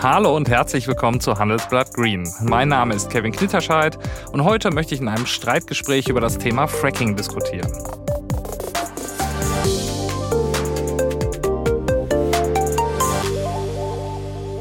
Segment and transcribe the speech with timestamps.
[0.00, 2.32] Hallo und herzlich willkommen zu Handelsblatt Green.
[2.40, 3.98] Mein Name ist Kevin Knitterscheid
[4.30, 7.72] und heute möchte ich in einem Streitgespräch über das Thema Fracking diskutieren.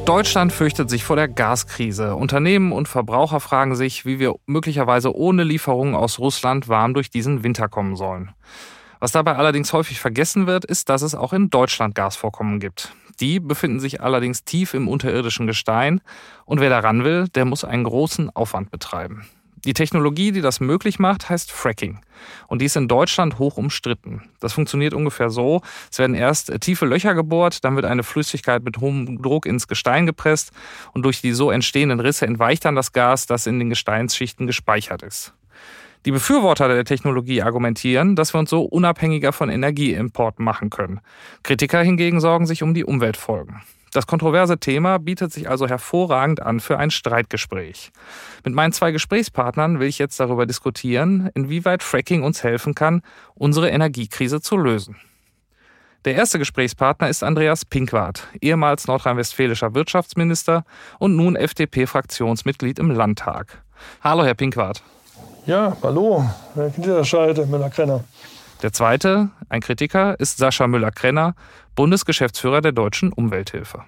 [0.05, 2.15] Deutschland fürchtet sich vor der Gaskrise.
[2.15, 7.43] Unternehmen und Verbraucher fragen sich, wie wir möglicherweise ohne Lieferungen aus Russland warm durch diesen
[7.43, 8.31] Winter kommen sollen.
[8.99, 12.91] Was dabei allerdings häufig vergessen wird, ist, dass es auch in Deutschland Gasvorkommen gibt.
[13.19, 16.01] Die befinden sich allerdings tief im unterirdischen Gestein
[16.45, 19.27] und wer daran will, der muss einen großen Aufwand betreiben.
[19.65, 21.99] Die Technologie, die das möglich macht, heißt Fracking.
[22.47, 24.29] Und die ist in Deutschland hoch umstritten.
[24.39, 25.61] Das funktioniert ungefähr so.
[25.91, 30.05] Es werden erst tiefe Löcher gebohrt, dann wird eine Flüssigkeit mit hohem Druck ins Gestein
[30.05, 30.51] gepresst
[30.93, 35.01] und durch die so entstehenden Risse entweicht dann das Gas, das in den Gesteinsschichten gespeichert
[35.01, 35.33] ist.
[36.05, 40.99] Die Befürworter der Technologie argumentieren, dass wir uns so unabhängiger von Energieimporten machen können.
[41.43, 43.61] Kritiker hingegen sorgen sich um die Umweltfolgen.
[43.93, 47.91] Das kontroverse Thema bietet sich also hervorragend an für ein Streitgespräch.
[48.43, 53.01] Mit meinen zwei Gesprächspartnern will ich jetzt darüber diskutieren, inwieweit Fracking uns helfen kann,
[53.33, 54.97] unsere Energiekrise zu lösen.
[56.05, 60.63] Der erste Gesprächspartner ist Andreas Pinkwart, ehemals nordrhein-westfälischer Wirtschaftsminister
[60.99, 63.63] und nun FDP-Fraktionsmitglied im Landtag.
[64.01, 64.83] Hallo, Herr Pinkwart.
[65.47, 68.03] Ja, hallo, Herr Knitterscheid, Müller-Krenner.
[68.61, 71.35] Der zweite, ein Kritiker, ist Sascha Müller-Krenner,
[71.73, 73.85] Bundesgeschäftsführer der Deutschen Umwelthilfe.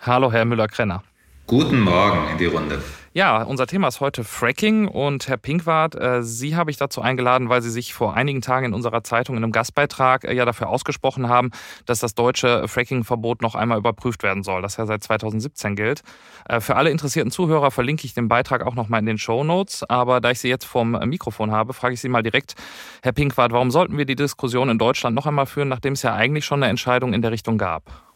[0.00, 1.02] Hallo, Herr Müller-Krenner.
[1.48, 2.80] Guten Morgen in die Runde.
[3.14, 7.50] Ja, unser Thema ist heute Fracking und Herr Pinkwart, äh, Sie habe ich dazu eingeladen,
[7.50, 10.70] weil Sie sich vor einigen Tagen in unserer Zeitung in einem Gastbeitrag äh, ja dafür
[10.70, 11.50] ausgesprochen haben,
[11.84, 16.00] dass das deutsche Fracking-Verbot noch einmal überprüft werden soll, das ja seit 2017 gilt.
[16.48, 19.84] Äh, für alle interessierten Zuhörer verlinke ich den Beitrag auch nochmal in den Show Notes,
[19.90, 22.54] aber da ich Sie jetzt vom Mikrofon habe, frage ich Sie mal direkt,
[23.02, 26.14] Herr Pinkwart, warum sollten wir die Diskussion in Deutschland noch einmal führen, nachdem es ja
[26.14, 28.11] eigentlich schon eine Entscheidung in der Richtung gab?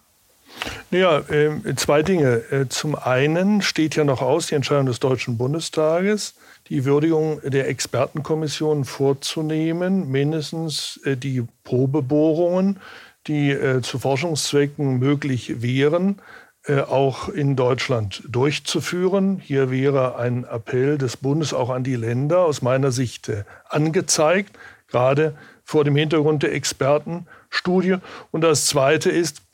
[0.90, 2.42] Ja, äh, zwei Dinge.
[2.50, 6.34] Äh, zum einen steht ja noch aus die Entscheidung des Deutschen Bundestages,
[6.68, 12.78] die Würdigung der Expertenkommission vorzunehmen, mindestens äh, die Probebohrungen,
[13.26, 16.20] die äh, zu Forschungszwecken möglich wären,
[16.88, 19.38] auch in Deutschland durchzuführen.
[19.38, 23.30] Hier wäre ein Appell des Bundes auch an die Länder aus meiner Sicht
[23.68, 24.58] angezeigt,
[24.88, 27.98] gerade vor dem Hintergrund der Expertenstudie.
[28.32, 29.45] Und das Zweite ist,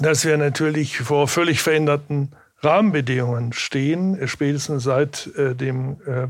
[0.00, 6.28] dass wir natürlich vor völlig veränderten Rahmenbedingungen stehen, spätestens seit äh, dem äh,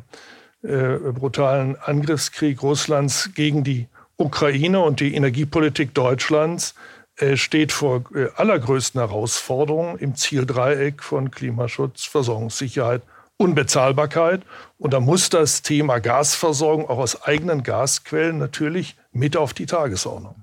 [0.66, 6.74] äh, brutalen Angriffskrieg Russlands gegen die Ukraine und die Energiepolitik Deutschlands
[7.16, 13.02] äh, steht vor äh, allergrößten Herausforderungen im Zieldreieck von Klimaschutz, Versorgungssicherheit,
[13.36, 14.42] Unbezahlbarkeit.
[14.78, 20.36] Und da muss das Thema Gasversorgung auch aus eigenen Gasquellen natürlich mit auf die Tagesordnung.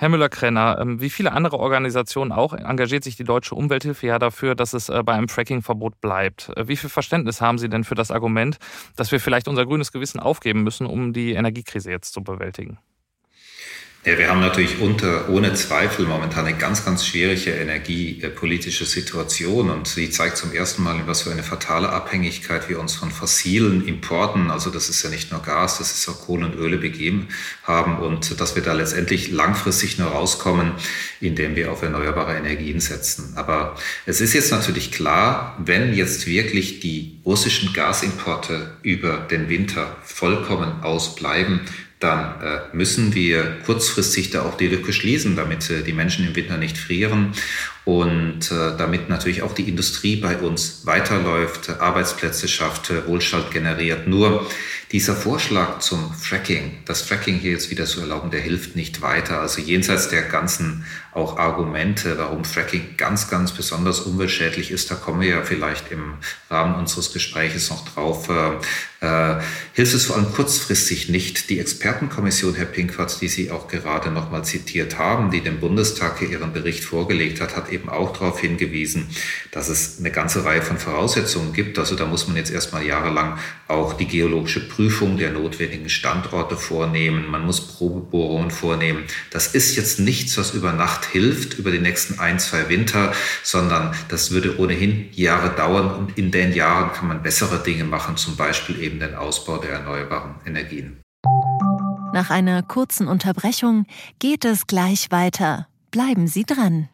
[0.00, 4.54] Herr Müller-Krenner, ähm, wie viele andere Organisationen auch engagiert sich die Deutsche Umwelthilfe ja dafür,
[4.54, 6.52] dass es äh, bei einem Fracking-Verbot bleibt.
[6.56, 8.58] Äh, wie viel Verständnis haben Sie denn für das Argument,
[8.94, 12.78] dass wir vielleicht unser grünes Gewissen aufgeben müssen, um die Energiekrise jetzt zu bewältigen?
[14.04, 19.88] Ja, wir haben natürlich unter, ohne Zweifel momentan eine ganz, ganz schwierige energiepolitische Situation und
[19.88, 23.84] sie zeigt zum ersten Mal, in was für eine fatale Abhängigkeit wir uns von fossilen
[23.86, 27.26] Importen, also das ist ja nicht nur Gas, das ist auch Kohle und Öle begeben
[27.64, 30.74] haben und dass wir da letztendlich langfristig nur rauskommen,
[31.20, 33.32] indem wir auf erneuerbare Energien setzen.
[33.34, 33.74] Aber
[34.06, 40.84] es ist jetzt natürlich klar, wenn jetzt wirklich die russischen Gasimporte über den Winter vollkommen
[40.84, 41.62] ausbleiben,
[42.00, 46.36] dann äh, müssen wir kurzfristig da auch die Lücke schließen, damit äh, die Menschen im
[46.36, 47.32] Winter nicht frieren
[47.84, 54.06] und äh, damit natürlich auch die Industrie bei uns weiterläuft, Arbeitsplätze schafft, äh, Wohlstand generiert.
[54.06, 54.46] Nur
[54.92, 59.40] dieser Vorschlag zum Fracking, das Fracking hier jetzt wieder zu erlauben, der hilft nicht weiter.
[59.40, 65.20] Also jenseits der ganzen auch Argumente, warum Fracking ganz, ganz besonders umweltschädlich ist, da kommen
[65.20, 66.14] wir ja vielleicht im
[66.50, 68.58] Rahmen unseres Gespräches noch drauf, äh,
[69.00, 69.40] äh,
[69.74, 71.50] hilft es vor allem kurzfristig nicht.
[71.50, 76.18] Die Expertenkommission, Herr Pinkwart, die Sie auch gerade noch mal zitiert haben, die dem Bundestag
[76.18, 79.08] hier ihren Bericht vorgelegt hat, hat eben auch darauf hingewiesen,
[79.52, 81.78] dass es eine ganze Reihe von Voraussetzungen gibt.
[81.78, 83.38] Also da muss man jetzt erstmal jahrelang
[83.68, 87.30] auch die geologische Prüfung der notwendigen Standorte vornehmen.
[87.30, 89.04] Man muss Probebohrungen vornehmen.
[89.30, 93.12] Das ist jetzt nichts, was über Nacht hilft, über die nächsten ein, zwei Winter,
[93.42, 95.94] sondern das würde ohnehin Jahre dauern.
[95.94, 99.72] Und in den Jahren kann man bessere Dinge machen, zum Beispiel eben den Ausbau der
[99.72, 101.00] erneuerbaren Energien.
[102.12, 103.86] Nach einer kurzen Unterbrechung
[104.18, 105.68] geht es gleich weiter.
[105.90, 106.88] Bleiben Sie dran.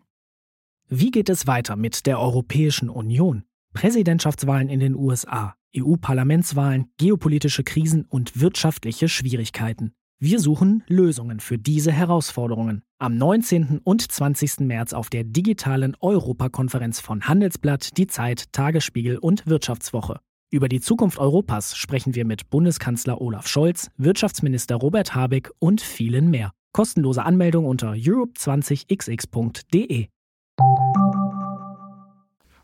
[0.89, 3.45] Wie geht es weiter mit der Europäischen Union?
[3.75, 9.93] Präsidentschaftswahlen in den USA, EU-Parlamentswahlen, geopolitische Krisen und wirtschaftliche Schwierigkeiten.
[10.21, 12.83] Wir suchen Lösungen für diese Herausforderungen.
[13.05, 13.83] Am 19.
[13.85, 14.61] und 20.
[14.61, 20.21] März auf der digitalen Europakonferenz von Handelsblatt, Die Zeit, Tagesspiegel und Wirtschaftswoche.
[20.51, 26.31] Über die Zukunft Europas sprechen wir mit Bundeskanzler Olaf Scholz, Wirtschaftsminister Robert Habeck und vielen
[26.31, 26.53] mehr.
[26.73, 30.07] Kostenlose Anmeldung unter europe20xx.de.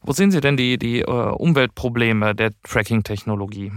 [0.01, 3.73] Wo sehen Sie denn die, die äh, Umweltprobleme der Tracking-Technologie?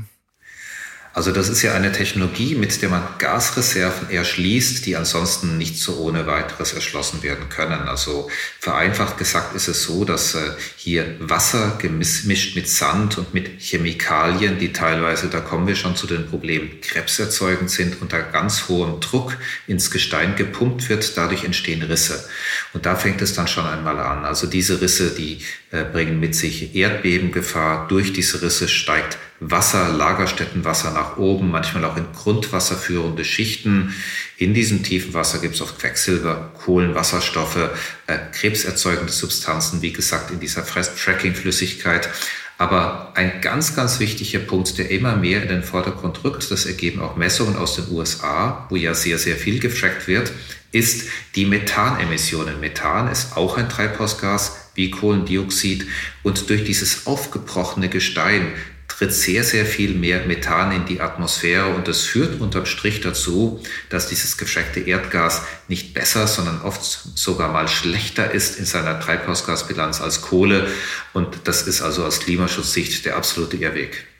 [1.15, 5.97] Also das ist ja eine Technologie, mit der man Gasreserven erschließt, die ansonsten nicht so
[5.97, 7.87] ohne weiteres erschlossen werden können.
[7.87, 10.39] Also vereinfacht gesagt ist es so, dass äh,
[10.75, 16.07] hier Wasser gemischt mit Sand und mit Chemikalien, die teilweise, da kommen wir schon zu
[16.07, 19.37] den Problemen, krebserzeugend sind, unter ganz hohem Druck
[19.67, 21.15] ins Gestein gepumpt wird.
[21.15, 22.27] Dadurch entstehen Risse.
[22.73, 24.25] Und da fängt es dann schon einmal an.
[24.25, 27.87] Also diese Risse, die äh, bringen mit sich Erdbebengefahr.
[27.87, 29.19] Durch diese Risse steigt
[29.51, 33.93] Wasser, Lagerstättenwasser nach oben, manchmal auch in Grundwasser führende Schichten.
[34.37, 37.69] In diesem tiefen Wasser gibt es oft Quecksilber, Kohlenwasserstoffe,
[38.07, 42.09] äh, krebserzeugende Substanzen, wie gesagt, in dieser Fracking-Flüssigkeit.
[42.57, 47.01] Aber ein ganz, ganz wichtiger Punkt, der immer mehr in den Vordergrund rückt, das ergeben
[47.01, 50.31] auch Messungen aus den USA, wo ja sehr, sehr viel gefrackt wird,
[50.71, 52.59] ist die Methanemissionen.
[52.59, 55.87] Methan ist auch ein Treibhausgas wie Kohlendioxid
[56.23, 58.53] und durch dieses aufgebrochene Gestein
[59.03, 63.61] tritt sehr, sehr viel mehr Methan in die Atmosphäre und das führt unterm Strich dazu,
[63.89, 66.81] dass dieses gefrackte Erdgas nicht besser, sondern oft
[67.15, 70.67] sogar mal schlechter ist in seiner Treibhausgasbilanz als Kohle
[71.11, 74.12] und das ist also aus Klimaschutzsicht der absolute Irrweg.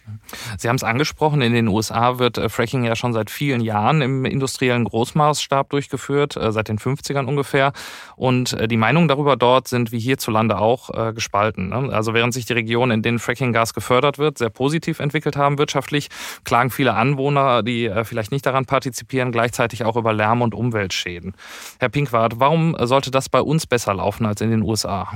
[0.58, 4.02] Sie haben es angesprochen, in den USA wird äh, Fracking ja schon seit vielen Jahren
[4.02, 7.74] im industriellen Großmaßstab durchgeführt, äh, seit den 50ern ungefähr.
[8.16, 11.70] Und äh, die Meinungen darüber dort sind wie hierzulande auch gespalten.
[11.70, 11.94] Ne?
[11.94, 16.10] Also während sich die Regionen, in denen Frackinggas gefördert wird, sehr positiv entwickelt haben wirtschaftlich,
[16.44, 21.34] klagen viele Anwohner, die vielleicht nicht daran partizipieren, gleichzeitig auch über Lärm- und Umweltschäden.
[21.80, 25.14] Herr Pinkwart, warum sollte das bei uns besser laufen als in den USA?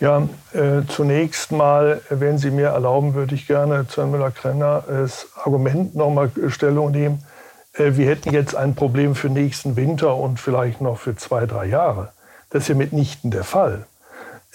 [0.00, 5.28] Ja, äh, zunächst mal, wenn Sie mir erlauben, würde ich gerne zu Herrn Müller-Krenner das
[5.42, 7.24] Argument nochmal Stellung nehmen.
[7.74, 11.66] Äh, wir hätten jetzt ein Problem für nächsten Winter und vielleicht noch für zwei, drei
[11.66, 12.12] Jahre.
[12.50, 13.86] Das ist ja mitnichten der Fall.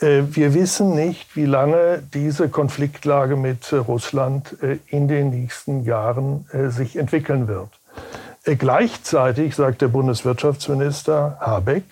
[0.02, 6.48] Äh, wir wissen nicht, wie lange diese Konfliktlage mit Russland äh, in den nächsten Jahren
[6.52, 7.70] äh, sich entwickeln wird.
[8.44, 11.84] Äh, gleichzeitig sagt der Bundeswirtschaftsminister Habeck,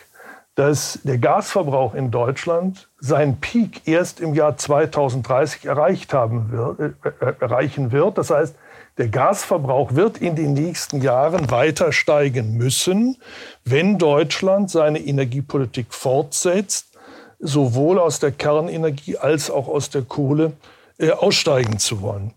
[0.57, 7.33] dass der Gasverbrauch in Deutschland seinen Peak erst im Jahr 2030 erreicht haben wird, äh,
[7.39, 8.17] erreichen wird.
[8.17, 8.55] Das heißt,
[8.97, 13.17] der Gasverbrauch wird in den nächsten Jahren weiter steigen müssen,
[13.65, 16.97] wenn Deutschland seine Energiepolitik fortsetzt,
[17.37, 20.53] sowohl aus der Kernenergie als auch aus der Kohle
[20.97, 22.33] äh, aussteigen zu wollen.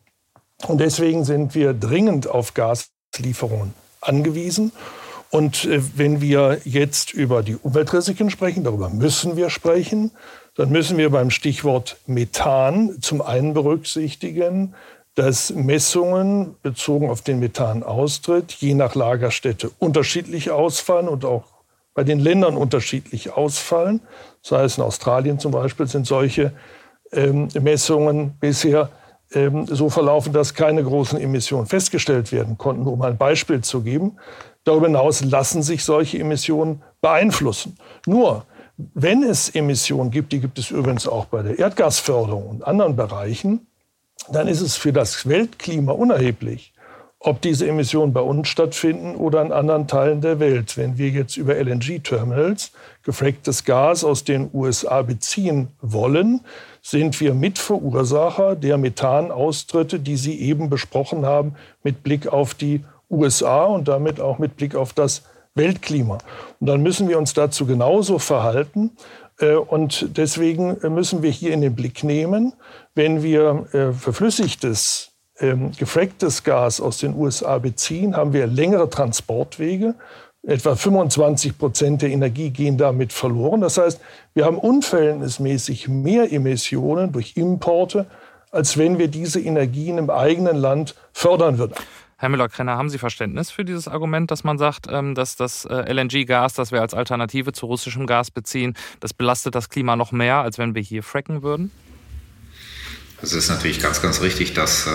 [0.66, 3.72] Und deswegen sind wir dringend auf Gaslieferungen
[4.02, 4.72] angewiesen.
[5.30, 10.10] Und äh, wenn wir jetzt über die Umweltrisiken sprechen, darüber müssen wir sprechen,
[10.56, 14.74] dann müssen wir beim Stichwort Methan zum einen berücksichtigen,
[15.14, 21.44] dass Messungen bezogen auf den Methanaustritt je nach Lagerstätte unterschiedlich ausfallen und auch
[21.94, 24.00] bei den Ländern unterschiedlich ausfallen.
[24.42, 26.52] Das heißt, in Australien zum Beispiel sind solche
[27.12, 28.90] ähm, Messungen bisher
[29.32, 34.18] ähm, so verlaufen, dass keine großen Emissionen festgestellt werden konnten, um ein Beispiel zu geben.
[34.64, 37.76] Darüber hinaus lassen sich solche Emissionen beeinflussen.
[38.06, 38.44] Nur,
[38.94, 43.66] wenn es Emissionen gibt, die gibt es übrigens auch bei der Erdgasförderung und anderen Bereichen,
[44.30, 46.72] dann ist es für das Weltklima unerheblich,
[47.18, 50.76] ob diese Emissionen bei uns stattfinden oder in anderen Teilen der Welt.
[50.76, 56.40] Wenn wir jetzt über LNG-Terminals gefracktes Gas aus den USA beziehen wollen,
[56.82, 63.64] sind wir Mitverursacher der Methanaustritte, die Sie eben besprochen haben, mit Blick auf die USA
[63.64, 65.22] und damit auch mit Blick auf das
[65.54, 66.18] Weltklima.
[66.60, 68.92] Und dann müssen wir uns dazu genauso verhalten.
[69.38, 72.52] Äh, und deswegen müssen wir hier in den Blick nehmen,
[72.94, 79.94] wenn wir äh, verflüssigtes, ähm, gefracktes Gas aus den USA beziehen, haben wir längere Transportwege.
[80.42, 83.60] Etwa 25 Prozent der Energie gehen damit verloren.
[83.60, 84.00] Das heißt,
[84.32, 88.06] wir haben unverhältnismäßig mehr Emissionen durch Importe,
[88.50, 91.74] als wenn wir diese Energien im eigenen Land fördern würden.
[92.20, 95.90] Herr Müller-Krenner, haben Sie Verständnis für dieses Argument, dass man sagt, ähm, dass das äh,
[95.90, 100.36] LNG-Gas, das wir als Alternative zu russischem Gas beziehen, das belastet das Klima noch mehr,
[100.36, 101.70] als wenn wir hier fracken würden?
[103.22, 104.90] Es ist natürlich ganz, ganz richtig, dass äh,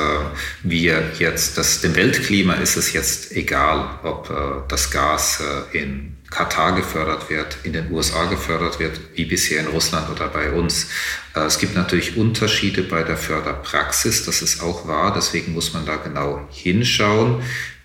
[0.62, 5.42] wir jetzt, dass dem Weltklima ist es jetzt egal, ob äh, das Gas
[5.74, 10.28] äh, in Katar gefördert wird, in den USA gefördert wird, wie bisher in Russland oder
[10.28, 10.88] bei uns.
[11.36, 15.86] Äh, es gibt natürlich Unterschiede bei der Förderpraxis, das ist auch wahr, deswegen muss man
[15.86, 17.44] da genau hinschauen.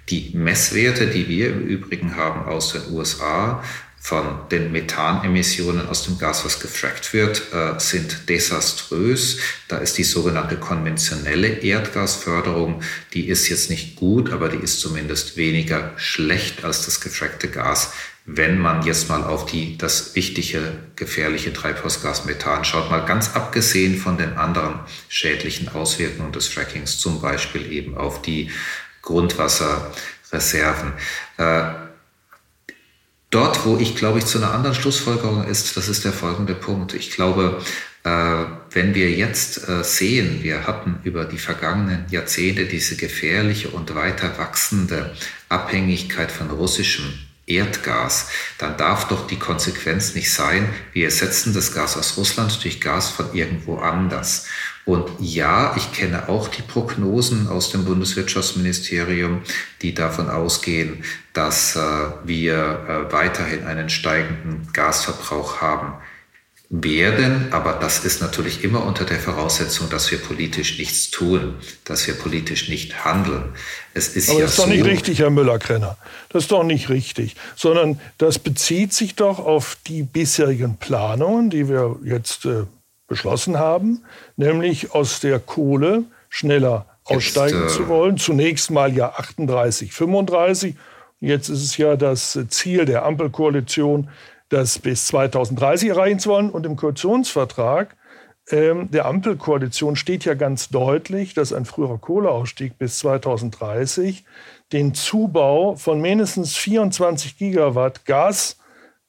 [0.09, 3.63] Die Messwerte, die wir im Übrigen haben aus den USA,
[4.03, 9.39] von den Methanemissionen aus dem Gas, was gefrackt wird, äh, sind desaströs.
[9.69, 12.83] Da ist die sogenannte konventionelle Erdgasförderung,
[13.13, 17.93] die ist jetzt nicht gut, aber die ist zumindest weniger schlecht als das gefrackte Gas.
[18.33, 23.97] Wenn man jetzt mal auf die, das wichtige, gefährliche Treibhausgas Methan schaut, mal ganz abgesehen
[23.97, 28.51] von den anderen schädlichen Auswirkungen des Frackings, zum Beispiel eben auf die
[29.03, 30.93] Grundwasserreserven.
[31.39, 31.91] Äh,
[33.31, 36.95] Dort, wo ich, glaube ich, zu einer anderen Schlussfolgerung ist, das ist der folgende Punkt.
[36.95, 37.63] Ich glaube,
[38.03, 43.95] äh, wenn wir jetzt äh, sehen, wir hatten über die vergangenen Jahrzehnte diese gefährliche und
[43.95, 45.15] weiter wachsende
[45.49, 47.05] Abhängigkeit von russischem
[47.51, 48.29] Erdgas,
[48.59, 53.11] dann darf doch die Konsequenz nicht sein, wir ersetzen das Gas aus Russland durch Gas
[53.11, 54.47] von irgendwo anders.
[54.85, 59.43] Und ja, ich kenne auch die Prognosen aus dem Bundeswirtschaftsministerium,
[59.83, 61.81] die davon ausgehen, dass äh,
[62.25, 65.95] wir äh, weiterhin einen steigenden Gasverbrauch haben
[66.71, 67.49] werden.
[67.51, 72.15] Aber das ist natürlich immer unter der Voraussetzung, dass wir politisch nichts tun, dass wir
[72.15, 73.43] politisch nicht handeln.
[73.93, 75.97] Es ist Aber ja das ist so, doch nicht richtig, Herr Müller-Krenner.
[76.29, 77.35] Das ist doch nicht richtig.
[77.57, 82.63] Sondern das bezieht sich doch auf die bisherigen Planungen, die wir jetzt äh,
[83.09, 84.05] beschlossen haben,
[84.37, 88.17] nämlich aus der Kohle schneller aussteigen Jetzt, äh, zu wollen.
[88.17, 90.77] Zunächst mal ja 38, 35.
[91.19, 94.09] Jetzt ist es ja das Ziel der Ampelkoalition,
[94.51, 96.51] das bis 2030 erreichen zu wollen.
[96.51, 97.97] Und im Koalitionsvertrag
[98.51, 104.25] ähm, der Ampelkoalition steht ja ganz deutlich, dass ein früherer Kohleausstieg bis 2030
[104.73, 108.59] den Zubau von mindestens 24 Gigawatt Gas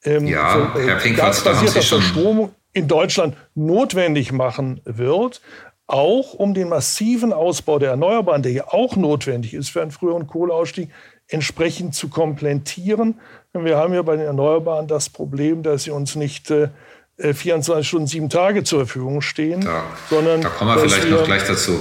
[0.03, 5.41] ähm, ja, von, äh, gasbasierter Verstromung in Deutschland notwendig machen wird,
[5.87, 10.27] auch um den massiven Ausbau der Erneuerbaren, der ja auch notwendig ist für einen früheren
[10.27, 10.89] Kohleausstieg,
[11.27, 13.19] entsprechend zu komplettieren.
[13.53, 16.69] Wir haben ja bei den Erneuerbaren das Problem, dass sie uns nicht äh,
[17.17, 21.25] 24 Stunden, sieben Tage zur Verfügung stehen, da, sondern da kommen wir vielleicht wir, noch
[21.25, 21.79] gleich dazu.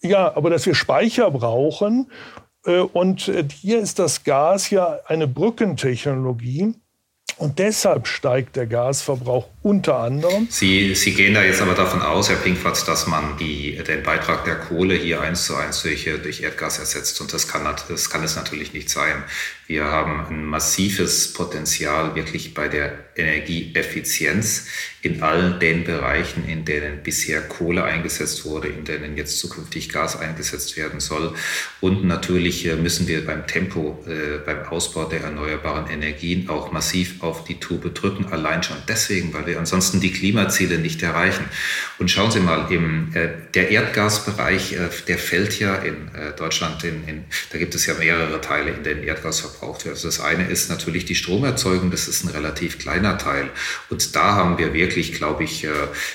[0.00, 2.10] Ja, aber dass wir Speicher brauchen.
[2.64, 6.74] Äh, und äh, hier ist das Gas ja eine Brückentechnologie
[7.36, 10.46] und deshalb steigt der Gasverbrauch unter anderem.
[10.50, 14.44] Sie, Sie gehen da jetzt aber davon aus, Herr Pinkwatz, dass man die, den Beitrag
[14.44, 17.20] der Kohle hier eins zu eins durch, durch Erdgas ersetzt.
[17.20, 19.24] Und das kann, das kann es natürlich nicht sein.
[19.66, 24.66] Wir haben ein massives Potenzial wirklich bei der Energieeffizienz
[25.04, 30.18] in all den Bereichen, in denen bisher Kohle eingesetzt wurde, in denen jetzt zukünftig Gas
[30.18, 31.34] eingesetzt werden soll.
[31.80, 37.22] Und natürlich äh, müssen wir beim Tempo, äh, beim Ausbau der erneuerbaren Energien auch massiv
[37.22, 38.26] auf die Tube drücken.
[38.32, 41.44] Allein schon deswegen, weil wir ansonsten die Klimaziele nicht erreichen.
[41.98, 46.82] Und schauen Sie mal, im, äh, der Erdgasbereich, äh, der fällt ja in äh, Deutschland,
[46.82, 49.96] in, in, da gibt es ja mehrere Teile, in denen Erdgas verbraucht wird.
[49.96, 53.50] Also das eine ist natürlich die Stromerzeugung, das ist ein relativ kleiner Teil.
[53.90, 55.68] Und da haben wir wirklich, glaube ich, äh,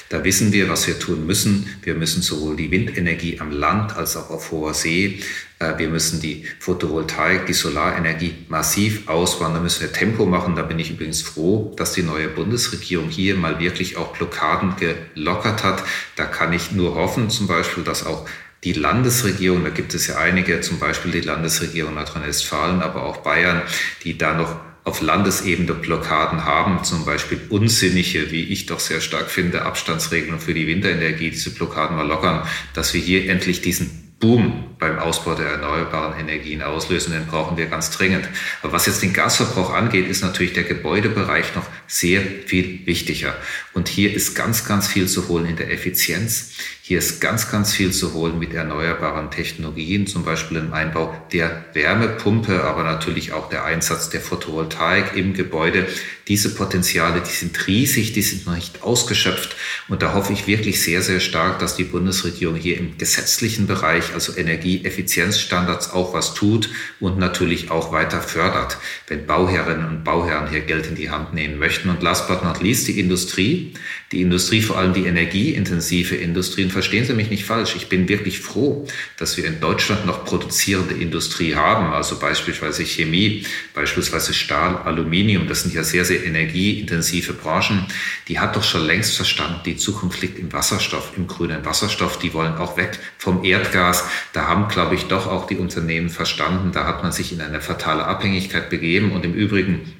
[0.09, 1.69] da wissen wir, was wir tun müssen.
[1.83, 5.21] Wir müssen sowohl die Windenergie am Land als auch auf hoher See
[5.59, 9.53] äh, wir müssen die Photovoltaik, die Solarenergie massiv ausbauen.
[9.53, 10.55] Da müssen wir Tempo machen.
[10.55, 15.63] Da bin ich übrigens froh, dass die neue Bundesregierung hier mal wirklich auch Blockaden gelockert
[15.63, 15.83] hat.
[16.15, 18.25] Da kann ich nur hoffen, zum Beispiel, dass auch
[18.63, 23.61] die Landesregierung, da gibt es ja einige, zum Beispiel die Landesregierung Nordrhein-Westfalen, aber auch Bayern,
[24.03, 24.57] die da noch
[24.89, 30.55] auf Landesebene Blockaden haben, zum Beispiel unsinnige, wie ich doch sehr stark finde, Abstandsregelungen für
[30.55, 32.41] die Winterenergie, diese Blockaden mal lockern,
[32.73, 37.67] dass wir hier endlich diesen Boom beim Ausbau der erneuerbaren Energien auslösen, den brauchen wir
[37.67, 38.27] ganz dringend.
[38.61, 43.33] Aber was jetzt den Gasverbrauch angeht, ist natürlich der Gebäudebereich noch sehr viel wichtiger.
[43.73, 46.51] Und hier ist ganz, ganz viel zu holen in der Effizienz.
[46.89, 51.65] Hier ist ganz, ganz viel zu holen mit erneuerbaren Technologien, zum Beispiel im Einbau der
[51.73, 55.85] Wärmepumpe, aber natürlich auch der Einsatz der Photovoltaik im Gebäude.
[56.27, 59.55] Diese Potenziale, die sind riesig, die sind noch nicht ausgeschöpft.
[59.87, 64.15] Und da hoffe ich wirklich sehr, sehr stark, dass die Bundesregierung hier im gesetzlichen Bereich,
[64.15, 70.61] also Energieeffizienzstandards, auch was tut und natürlich auch weiter fördert, wenn Bauherrinnen und Bauherren hier
[70.61, 71.91] Geld in die Hand nehmen möchten.
[71.91, 73.75] Und last but not least die Industrie.
[74.11, 78.39] Die Industrie, vor allem die energieintensive Industrie, verstehen Sie mich nicht falsch, ich bin wirklich
[78.39, 78.87] froh,
[79.17, 85.61] dass wir in Deutschland noch produzierende Industrie haben, also beispielsweise Chemie, beispielsweise Stahl, Aluminium, das
[85.61, 87.85] sind ja sehr, sehr energieintensive Branchen,
[88.27, 92.33] die hat doch schon längst verstanden, die Zukunft liegt im Wasserstoff, im grünen Wasserstoff, die
[92.33, 94.05] wollen auch weg vom Erdgas.
[94.33, 97.61] Da haben, glaube ich, doch auch die Unternehmen verstanden, da hat man sich in eine
[97.61, 99.98] fatale Abhängigkeit begeben und im Übrigen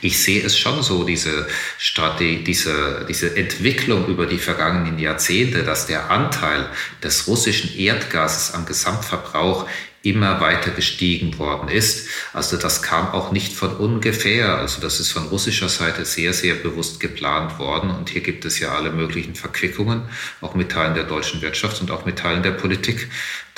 [0.00, 1.46] ich sehe es schon so, diese,
[1.78, 6.68] Strategie, diese, diese Entwicklung über die vergangenen Jahrzehnte, dass der Anteil
[7.02, 9.66] des russischen Erdgases am Gesamtverbrauch
[10.02, 12.08] immer weiter gestiegen worden ist.
[12.32, 14.56] Also das kam auch nicht von ungefähr.
[14.56, 17.90] Also das ist von russischer Seite sehr, sehr bewusst geplant worden.
[17.90, 20.02] Und hier gibt es ja alle möglichen Verquickungen,
[20.40, 23.08] auch mit Teilen der deutschen Wirtschaft und auch mit Teilen der Politik.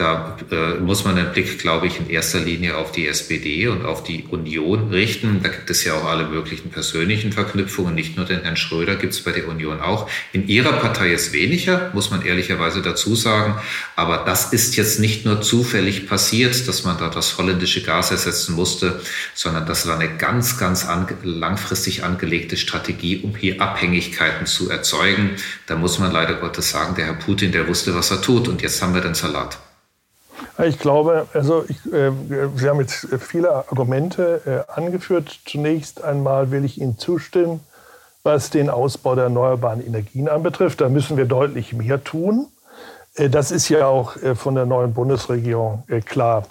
[0.01, 3.85] Da äh, muss man den Blick, glaube ich, in erster Linie auf die SPD und
[3.85, 5.43] auf die Union richten.
[5.43, 7.95] Da gibt es ja auch alle möglichen persönlichen Verknüpfungen.
[7.95, 10.09] Nicht nur den Herrn Schröder gibt es bei der Union auch.
[10.33, 13.57] In ihrer Partei ist weniger, muss man ehrlicherweise dazu sagen.
[13.95, 18.55] Aber das ist jetzt nicht nur zufällig passiert, dass man da das holländische Gas ersetzen
[18.55, 19.03] musste,
[19.35, 25.33] sondern das war eine ganz, ganz ange langfristig angelegte Strategie, um hier Abhängigkeiten zu erzeugen.
[25.67, 28.49] Da muss man leider Gottes sagen, der Herr Putin, der wusste, was er tut.
[28.49, 29.59] Und jetzt haben wir den Salat.
[30.65, 32.11] Ich glaube, also ich, äh,
[32.57, 35.41] Sie haben jetzt viele Argumente äh, angeführt.
[35.47, 37.61] Zunächst einmal will ich Ihnen zustimmen,
[38.23, 40.81] was den Ausbau der erneuerbaren Energien anbetrifft.
[40.81, 42.49] Da müssen wir deutlich mehr tun.
[43.15, 46.47] Äh, das ist ja auch äh, von der neuen Bundesregierung äh, klar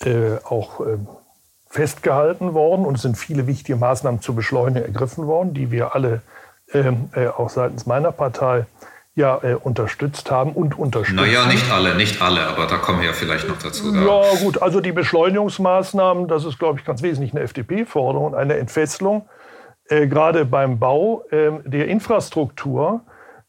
[0.00, 1.06] äh, auch ähm,
[1.68, 6.22] festgehalten worden und es sind viele wichtige Maßnahmen zur Beschleunigung ergriffen worden, die wir alle
[6.72, 8.66] ähm, auch seitens meiner Partei
[9.14, 11.16] ja äh, unterstützt haben und unterstützen.
[11.16, 13.92] Naja, nicht alle, nicht alle, aber da kommen wir ja vielleicht noch dazu.
[13.92, 14.00] Da.
[14.00, 19.28] Ja, gut, also die Beschleunigungsmaßnahmen, das ist, glaube ich, ganz wesentlich eine FDP-Forderung, eine Entfesselung,
[19.88, 23.02] äh, gerade beim Bau äh, der Infrastruktur,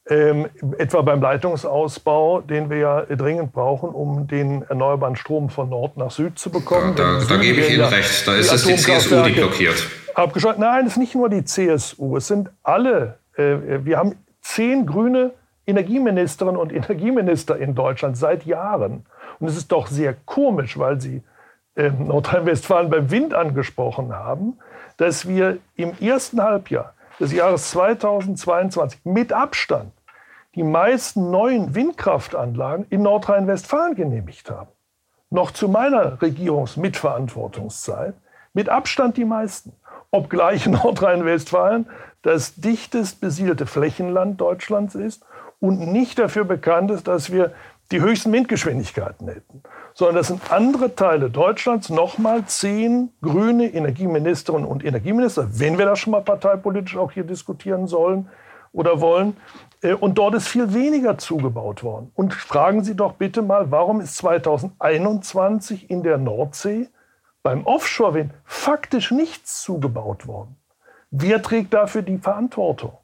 [0.07, 0.45] ähm,
[0.77, 6.11] etwa beim Leitungsausbau, den wir ja dringend brauchen, um den erneuerbaren Strom von Nord nach
[6.11, 6.93] Süd zu bekommen.
[6.95, 9.87] Ja, da, da gebe ich Ihnen ja recht, da ist es die CSU, die blockiert.
[10.13, 10.59] Abgeschaltet.
[10.59, 13.17] Nein, es ist nicht nur die CSU, es sind alle.
[13.35, 15.31] Äh, wir haben zehn grüne
[15.67, 19.05] Energieministerinnen und Energieminister in Deutschland seit Jahren.
[19.39, 21.23] Und es ist doch sehr komisch, weil Sie
[21.75, 24.57] äh, Nordrhein-Westfalen beim Wind angesprochen haben,
[24.97, 29.91] dass wir im ersten Halbjahr des Jahres 2022 mit Abstand
[30.55, 34.69] die meisten neuen Windkraftanlagen in Nordrhein-Westfalen genehmigt haben.
[35.29, 38.15] Noch zu meiner Regierungsmitverantwortungszeit
[38.53, 39.73] mit Abstand die meisten.
[40.11, 41.87] Obgleich Nordrhein-Westfalen
[42.25, 45.23] das dichtest besiedelte Flächenland Deutschlands ist
[45.65, 47.53] und nicht dafür bekannt ist, dass wir
[47.91, 49.61] die höchsten Windgeschwindigkeiten hätten,
[49.93, 55.99] sondern das sind andere Teile Deutschlands, nochmal zehn grüne Energieministerinnen und Energieminister, wenn wir das
[55.99, 58.29] schon mal parteipolitisch auch hier diskutieren sollen
[58.71, 59.37] oder wollen.
[59.81, 62.11] Äh, und dort ist viel weniger zugebaut worden.
[62.15, 66.89] Und fragen Sie doch bitte mal, warum ist 2021 in der Nordsee
[67.43, 70.55] beim Offshore-Wind faktisch nichts zugebaut worden?
[71.11, 72.97] Wer trägt dafür die Verantwortung?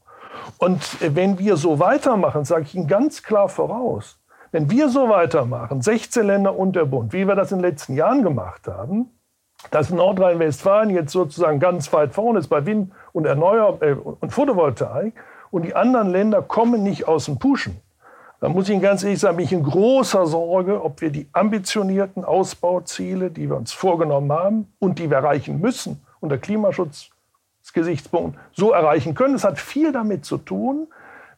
[0.57, 4.19] Und wenn wir so weitermachen, sage ich Ihnen ganz klar voraus,
[4.51, 7.95] wenn wir so weitermachen, 16 Länder und der Bund, wie wir das in den letzten
[7.95, 9.09] Jahren gemacht haben,
[9.69, 15.13] dass Nordrhein-Westfalen jetzt sozusagen ganz weit vorne ist bei Wind und Erneuer äh, und Photovoltaik
[15.51, 17.79] und die anderen Länder kommen nicht aus dem Puschen.
[18.39, 21.29] dann muss ich Ihnen ganz ehrlich sagen, bin ich in großer Sorge, ob wir die
[21.31, 27.10] ambitionierten Ausbauziele, die wir uns vorgenommen haben und die wir erreichen müssen unter Klimaschutz
[27.73, 29.35] Gesichtspunkt so erreichen können.
[29.35, 30.87] Es hat viel damit zu tun,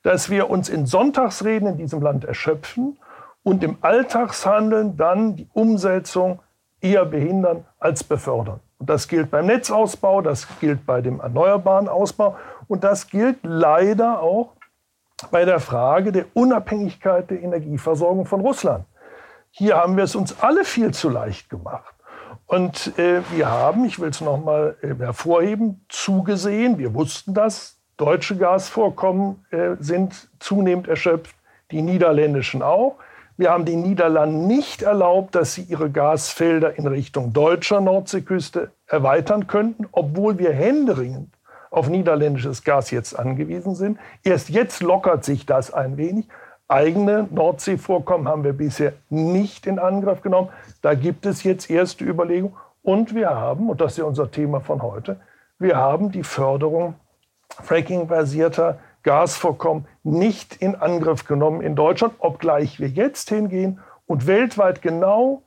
[0.03, 2.97] dass wir uns in Sonntagsreden in diesem Land erschöpfen
[3.43, 6.39] und im Alltagshandeln dann die Umsetzung
[6.81, 8.59] eher behindern als befördern.
[8.79, 14.21] Und das gilt beim Netzausbau, das gilt bei dem erneuerbaren Ausbau und das gilt leider
[14.21, 14.51] auch
[15.31, 18.85] bei der Frage der Unabhängigkeit der Energieversorgung von Russland.
[19.51, 21.92] Hier haben wir es uns alle viel zu leicht gemacht.
[22.53, 28.37] Und äh, wir haben, ich will es nochmal äh, hervorheben, zugesehen, wir wussten das, deutsche
[28.37, 31.35] Gasvorkommen äh, sind zunehmend erschöpft,
[31.71, 32.97] die niederländischen auch.
[33.37, 39.47] Wir haben den Niederlanden nicht erlaubt, dass sie ihre Gasfelder in Richtung deutscher Nordseeküste erweitern
[39.47, 41.33] könnten, obwohl wir händeringend
[41.71, 43.97] auf niederländisches Gas jetzt angewiesen sind.
[44.23, 46.27] Erst jetzt lockert sich das ein wenig.
[46.73, 50.49] Eigene Nordseevorkommen haben wir bisher nicht in Angriff genommen.
[50.81, 52.55] Da gibt es jetzt erste Überlegungen.
[52.81, 55.19] Und wir haben, und das ist ja unser Thema von heute,
[55.59, 56.95] wir haben die Förderung
[57.61, 65.43] fracking-basierter Gasvorkommen nicht in Angriff genommen in Deutschland, obgleich wir jetzt hingehen und weltweit genau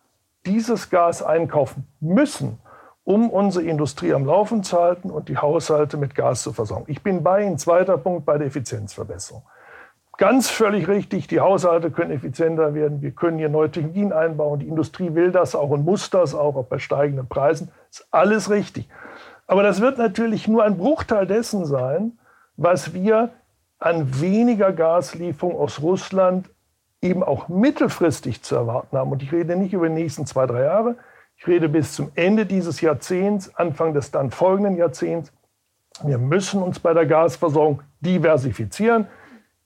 [0.47, 2.61] dieses Gas einkaufen müssen,
[3.03, 6.85] um unsere Industrie am Laufen zu halten und die Haushalte mit Gas zu versorgen.
[6.87, 7.59] Ich bin bei Ihnen.
[7.59, 9.43] Zweiter Punkt bei der Effizienzverbesserung.
[10.19, 14.69] Ganz völlig richtig, die Haushalte können effizienter werden, wir können hier neue Technologien einbauen, die
[14.69, 17.71] Industrie will das auch und muss das auch, auch bei steigenden Preisen.
[17.91, 18.89] Ist alles richtig.
[19.47, 22.19] Aber das wird natürlich nur ein Bruchteil dessen sein,
[22.57, 23.31] was wir
[23.79, 26.49] an weniger Gaslieferung aus Russland
[27.03, 29.13] eben auch mittelfristig zu erwarten haben.
[29.13, 30.97] Und ich rede nicht über die nächsten zwei, drei Jahre.
[31.37, 35.31] Ich rede bis zum Ende dieses Jahrzehnts, Anfang des dann folgenden Jahrzehnts.
[36.03, 39.07] Wir müssen uns bei der Gasversorgung diversifizieren.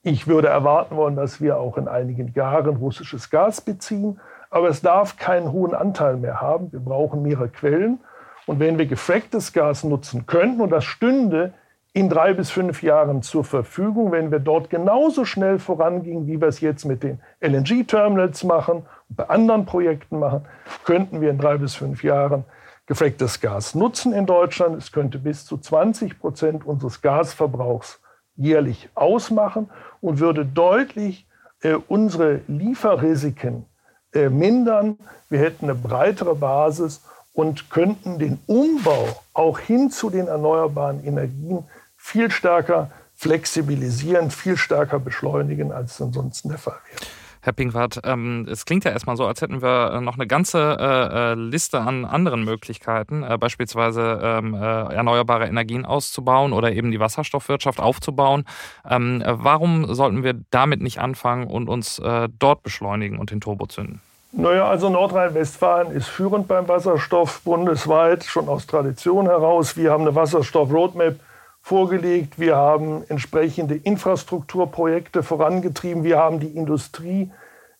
[0.02, 4.18] Ich würde erwarten wollen, dass wir auch in einigen Jahren russisches Gas beziehen.
[4.52, 6.72] aber es darf keinen hohen Anteil mehr haben.
[6.72, 8.00] Wir brauchen mehrere Quellen.
[8.46, 11.52] Und wenn wir gefracktes Gas nutzen könnten, und das stünde
[11.92, 16.48] in drei bis fünf Jahren zur Verfügung, wenn wir dort genauso schnell vorangingen, wie wir
[16.48, 20.46] es jetzt mit den LNG-Terminals machen bei anderen Projekten machen,
[20.84, 22.44] könnten wir in drei bis fünf Jahren
[22.86, 24.76] gefracktes Gas nutzen in Deutschland.
[24.76, 28.00] Es könnte bis zu 20 Prozent unseres Gasverbrauchs
[28.36, 31.26] jährlich ausmachen und würde deutlich
[31.62, 33.66] äh, unsere Lieferrisiken
[34.12, 34.98] äh, mindern.
[35.28, 41.64] Wir hätten eine breitere Basis und könnten den Umbau auch hin zu den erneuerbaren Energien
[41.96, 47.19] viel stärker flexibilisieren, viel stärker beschleunigen, als ansonsten der Fall wäre.
[47.42, 50.76] Herr Pinkwart, ähm, es klingt ja erstmal so, als hätten wir äh, noch eine ganze
[50.78, 56.90] äh, äh, Liste an anderen Möglichkeiten, äh, beispielsweise ähm, äh, erneuerbare Energien auszubauen oder eben
[56.90, 58.44] die Wasserstoffwirtschaft aufzubauen.
[58.88, 62.00] Ähm, äh, warum sollten wir damit nicht anfangen und uns
[62.38, 64.00] dort beschleunigen und den Turbo zünden?
[64.32, 69.76] Naja, also Nordrhein-Westfalen ist führend beim Wasserstoff bundesweit, schon aus Tradition heraus.
[69.76, 71.16] Wir haben eine Wasserstoff-Roadmap
[71.60, 72.38] vorgelegt.
[72.38, 76.04] Wir haben entsprechende Infrastrukturprojekte vorangetrieben.
[76.04, 77.30] Wir haben die Industrie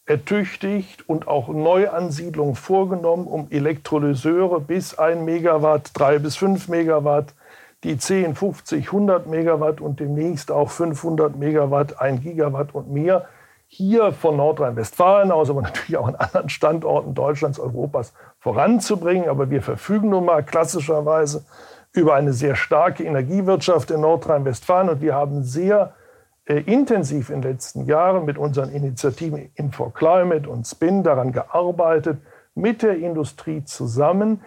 [0.07, 7.35] ertüchtigt und auch Neuansiedlungen vorgenommen, um Elektrolyseure bis 1 Megawatt, 3 bis 5 Megawatt,
[7.85, 13.27] die 10, 50, 100 Megawatt und demnächst auch 500 Megawatt, 1 Gigawatt und mehr
[13.73, 19.29] hier von Nordrhein-Westfalen aus, aber natürlich auch an anderen Standorten Deutschlands, Europas voranzubringen.
[19.29, 21.45] Aber wir verfügen nun mal klassischerweise
[21.93, 24.89] über eine sehr starke Energiewirtschaft in Nordrhein-Westfalen.
[24.89, 25.95] Und wir haben sehr
[26.45, 32.19] äh, intensiv in den letzten Jahren mit unseren Initiativen Info-Climate und Spin daran gearbeitet,
[32.55, 34.41] mit der Industrie zusammen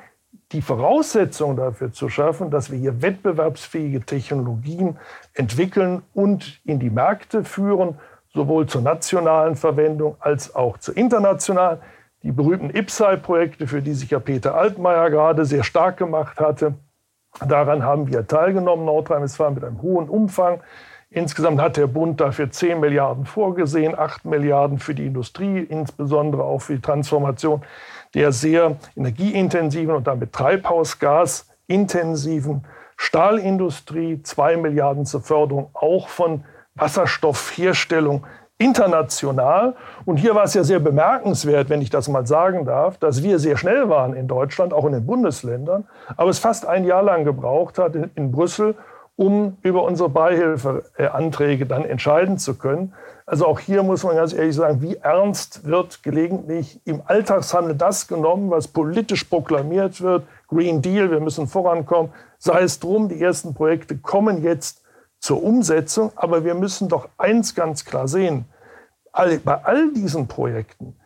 [0.52, 4.98] die Voraussetzungen dafür zu schaffen, dass wir hier wettbewerbsfähige Technologien
[5.34, 7.98] entwickeln und in die Märkte führen,
[8.34, 11.80] sowohl zur nationalen Verwendung als auch zur internationalen.
[12.22, 16.76] Die berühmten IPSAI-Projekte, für die sich ja Peter Altmaier gerade sehr stark gemacht hatte,
[17.40, 20.62] Daran haben wir teilgenommen, Nordrhein-Westfalen mit einem hohen Umfang.
[21.10, 26.62] Insgesamt hat der Bund dafür 10 Milliarden vorgesehen, 8 Milliarden für die Industrie, insbesondere auch
[26.62, 27.62] für die Transformation
[28.16, 32.66] der sehr energieintensiven und damit treibhausgasintensiven
[32.98, 36.44] Stahlindustrie, 2 Milliarden zur Förderung auch von
[36.76, 38.26] Wasserstoffherstellung
[38.58, 39.76] international.
[40.06, 43.40] Und hier war es ja sehr bemerkenswert, wenn ich das mal sagen darf, dass wir
[43.40, 45.86] sehr schnell waren in Deutschland, auch in den Bundesländern,
[46.16, 48.76] aber es fast ein Jahr lang gebraucht hat in, in Brüssel,
[49.16, 52.94] um über unsere Beihilfeanträge dann entscheiden zu können.
[53.26, 58.08] Also auch hier muss man ganz ehrlich sagen, wie ernst wird gelegentlich im Alltagshandel das
[58.08, 63.54] genommen, was politisch proklamiert wird, Green Deal, wir müssen vorankommen, sei es drum, die ersten
[63.54, 64.83] Projekte kommen jetzt
[65.24, 66.12] zur Umsetzung.
[66.16, 68.46] Aber wir müssen doch eins ganz klar sehen.
[69.14, 70.98] bei all diesen Projekten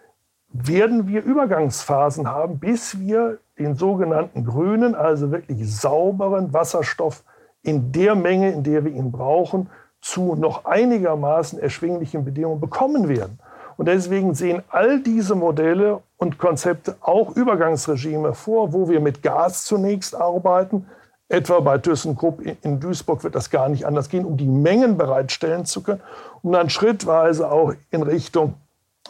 [0.50, 7.24] werden wir Übergangsphasen haben, bis wir den sogenannten grünen, also wirklich sauberen Wasserstoff
[7.62, 9.70] in der Menge, in der wir ihn brauchen,
[10.02, 13.40] zu noch einigermaßen erschwinglichen Bedingungen bekommen werden.
[13.78, 19.66] Und deswegen sehen all diese Modelle und Konzepte auch Übergangsregime vor, wo wir mit Gas
[19.66, 20.88] zunächst arbeiten,
[21.30, 25.66] Etwa bei ThyssenKrupp in Duisburg wird das gar nicht anders gehen, um die Mengen bereitstellen
[25.66, 26.02] zu können,
[26.42, 28.54] um dann schrittweise auch in Richtung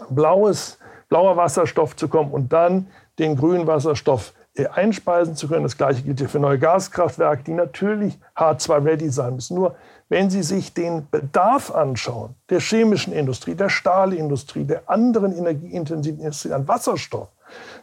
[0.09, 2.87] blaues, blauer Wasserstoff zu kommen und dann
[3.19, 5.63] den grünen Wasserstoff äh, einspeisen zu können.
[5.63, 9.55] Das gleiche gilt für neue Gaskraftwerke, die natürlich H2-ready sein müssen.
[9.55, 9.75] Nur
[10.09, 16.53] wenn Sie sich den Bedarf anschauen, der chemischen Industrie, der Stahlindustrie, der anderen energieintensiven Industrie
[16.53, 17.29] an Wasserstoff,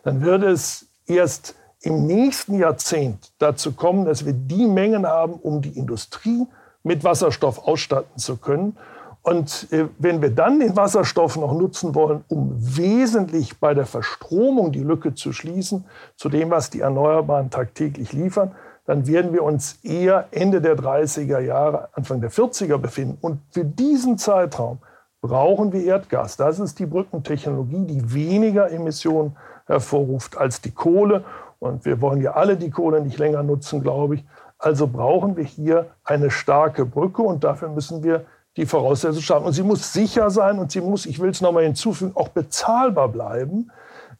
[0.03, 5.61] dann würde es erst im nächsten Jahrzehnt dazu kommen, dass wir die Mengen haben, um
[5.61, 6.47] die Industrie
[6.83, 8.77] mit Wasserstoff ausstatten zu können.
[9.23, 14.71] Und äh, wenn wir dann den Wasserstoff noch nutzen wollen, um wesentlich bei der Verstromung
[14.71, 18.55] die Lücke zu schließen zu dem, was die Erneuerbaren tagtäglich liefern,
[18.87, 23.17] dann werden wir uns eher Ende der 30er Jahre, Anfang der 40er befinden.
[23.21, 24.79] Und für diesen Zeitraum
[25.23, 26.37] brauchen wir Erdgas.
[26.37, 31.25] Das ist die Brückentechnologie, die weniger Emissionen hervorruft als die Kohle.
[31.59, 34.25] Und wir wollen ja alle die Kohle nicht länger nutzen, glaube ich.
[34.59, 38.25] Also brauchen wir hier eine starke Brücke und dafür müssen wir
[38.57, 39.47] die Voraussetzungen schaffen.
[39.47, 43.09] Und sie muss sicher sein und sie muss, ich will es nochmal hinzufügen, auch bezahlbar
[43.09, 43.71] bleiben.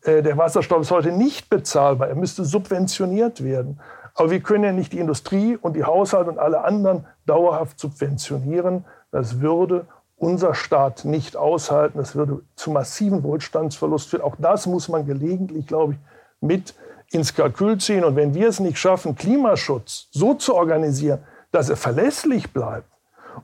[0.03, 2.09] Äh, der Wasserstoff ist heute nicht bezahlbar.
[2.09, 3.81] Er müsste subventioniert werden.
[4.15, 8.85] Aber wir können ja nicht die Industrie und die Haushalte und alle anderen dauerhaft subventionieren.
[9.11, 11.99] Das würde unser Staat nicht aushalten.
[11.99, 14.23] Das würde zu massiven Wohlstandsverlust führen.
[14.23, 15.99] Auch das muss man gelegentlich, glaube ich,
[16.41, 16.75] mit
[17.11, 18.05] ins Kalkül ziehen.
[18.05, 21.21] Und wenn wir es nicht schaffen, Klimaschutz so zu organisieren,
[21.53, 22.89] dass er verlässlich bleibt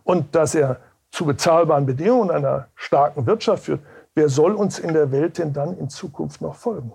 [0.05, 3.81] und dass er zu bezahlbaren Bedingungen einer starken Wirtschaft führt,
[4.15, 6.93] wer soll uns in der Welt denn dann in Zukunft noch folgen?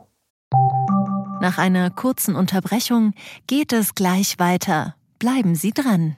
[1.41, 3.13] Nach einer kurzen Unterbrechung
[3.47, 4.95] geht es gleich weiter.
[5.19, 6.17] Bleiben Sie dran.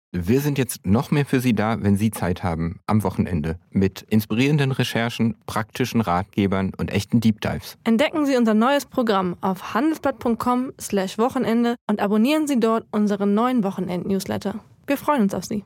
[0.13, 4.01] Wir sind jetzt noch mehr für Sie da, wenn Sie Zeit haben, am Wochenende, mit
[4.09, 7.77] inspirierenden Recherchen, praktischen Ratgebern und echten Deep Dives.
[7.85, 14.55] Entdecken Sie unser neues Programm auf handelsblatt.com/slash Wochenende und abonnieren Sie dort unseren neuen Wochenend-Newsletter.
[14.85, 15.63] Wir freuen uns auf Sie.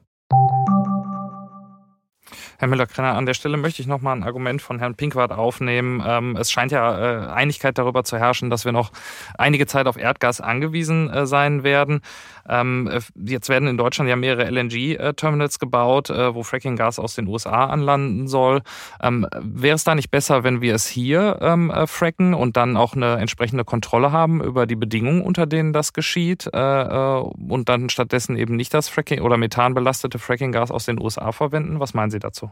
[2.58, 6.02] Herr Müller-Krenner, an der Stelle möchte ich nochmal ein Argument von Herrn Pinkwart aufnehmen.
[6.06, 8.92] Ähm, es scheint ja äh, Einigkeit darüber zu herrschen, dass wir noch
[9.38, 12.02] einige Zeit auf Erdgas angewiesen äh, sein werden.
[12.48, 17.66] Ähm, äh, jetzt werden in Deutschland ja mehrere LNG-Terminals gebaut, wo Fracking-Gas aus den USA
[17.66, 18.62] anlanden soll.
[19.02, 23.18] Ähm, wäre es da nicht besser, wenn wir es hier fracken und dann auch eine
[23.18, 28.74] entsprechende Kontrolle haben über die Bedingungen, unter denen das geschieht und dann stattdessen eben nicht
[28.74, 31.80] das Fracking oder methanbelastete Fracking-Gas aus den USA verwenden?
[31.80, 32.45] Was meinen Sie dazu?
[32.46, 32.52] 또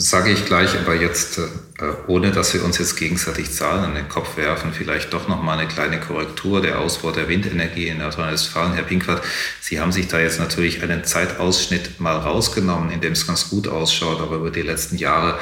[0.00, 1.42] Sage ich gleich, aber jetzt, äh,
[2.06, 5.58] ohne dass wir uns jetzt gegenseitig Zahlen an den Kopf werfen, vielleicht doch noch mal
[5.58, 6.62] eine kleine Korrektur.
[6.62, 9.24] Der Ausbau der Windenergie in Nordrhein-Westfalen, Herr Pinkwart,
[9.60, 13.66] Sie haben sich da jetzt natürlich einen Zeitausschnitt mal rausgenommen, in dem es ganz gut
[13.66, 15.36] ausschaut, aber über die letzten Jahre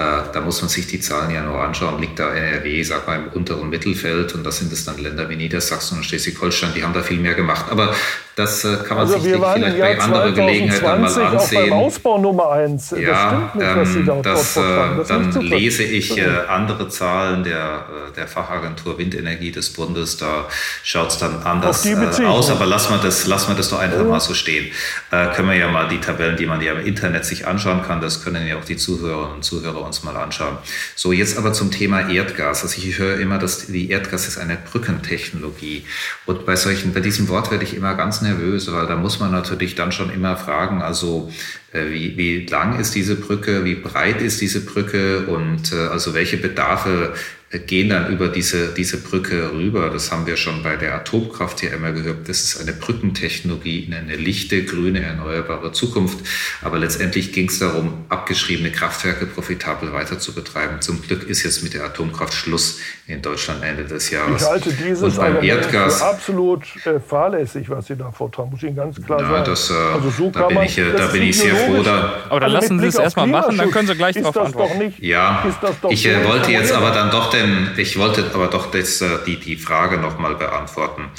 [0.00, 2.00] äh, da muss man sich die Zahlen ja nur anschauen.
[2.00, 5.36] Liegt da NRW, sag mal, im unteren Mittelfeld und da sind es dann Länder wie
[5.36, 7.66] Niedersachsen und Schleswig-Holstein, die haben da viel mehr gemacht.
[7.68, 7.94] Aber
[8.34, 11.36] das äh, kann man also sich vielleicht bei anderer Gelegenheit dann mal ansehen.
[11.36, 12.94] Auch beim Ausbau Nummer eins.
[12.98, 13.89] Ja, das, nicht, was da
[14.22, 14.60] das, äh,
[14.96, 20.16] das dann lese ich äh, andere Zahlen der, äh, der Fachagentur Windenergie des Bundes.
[20.16, 20.46] Da
[20.82, 22.50] schaut es dann anders äh, aus.
[22.50, 24.70] Aber lassen wir das, lassen wir das doch einfach mal so stehen.
[25.10, 28.22] können wir ja mal die Tabellen, die man ja im Internet sich anschauen kann, das
[28.22, 30.58] können ja auch die Zuhörerinnen und Zuhörer uns mal anschauen.
[30.94, 32.62] So, jetzt aber zum Thema Erdgas.
[32.62, 35.84] Also ich höre immer, dass die Erdgas ist eine Brückentechnologie.
[36.26, 39.30] Und bei solchen, bei diesem Wort werde ich immer ganz nervös, weil da muss man
[39.30, 41.30] natürlich dann schon immer fragen, also
[41.69, 45.26] äh, wie, wie lang ist diese Brücke, wie breit ist diese Brücke?
[45.26, 47.14] Und äh, also welche Bedarfe
[47.58, 49.90] gehen dann über diese, diese Brücke rüber.
[49.90, 52.28] Das haben wir schon bei der Atomkraft hier immer gehört.
[52.28, 56.18] Das ist eine Brückentechnologie in eine lichte, grüne, erneuerbare Zukunft.
[56.62, 60.80] Aber letztendlich ging es darum, abgeschriebene Kraftwerke profitabel weiter zu betreiben.
[60.80, 64.42] Zum Glück ist jetzt mit der Atomkraft Schluss in Deutschland Ende des Jahres.
[64.42, 68.62] Ich halte dieses Und beim Erdgas für absolut äh, fahrlässig, was Sie da vortragen, muss
[68.62, 69.44] ich Ihnen ganz klar ja, sagen.
[69.46, 71.82] Das, äh, also so da bin man, ich, äh, da bin ich sehr froh.
[71.82, 74.78] Da, aber dann also lassen Sie es erstmal machen, dann können Sie gleich darauf antworten.
[74.78, 75.44] Nicht, ja,
[75.88, 79.18] ich äh, wollte jetzt aber dann doch den denn ich wollte aber doch das, äh,
[79.26, 81.10] die, die Frage nochmal beantworten.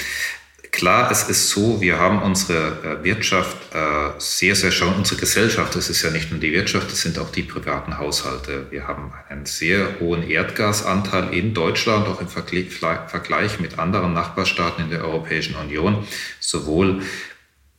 [0.70, 5.76] Klar, es ist so, wir haben unsere äh, Wirtschaft äh, sehr, sehr schon, unsere Gesellschaft,
[5.76, 8.68] das ist ja nicht nur die Wirtschaft, das sind auch die privaten Haushalte.
[8.70, 14.90] Wir haben einen sehr hohen Erdgasanteil in Deutschland, auch im Vergleich mit anderen Nachbarstaaten in
[14.90, 16.06] der Europäischen Union,
[16.40, 17.02] sowohl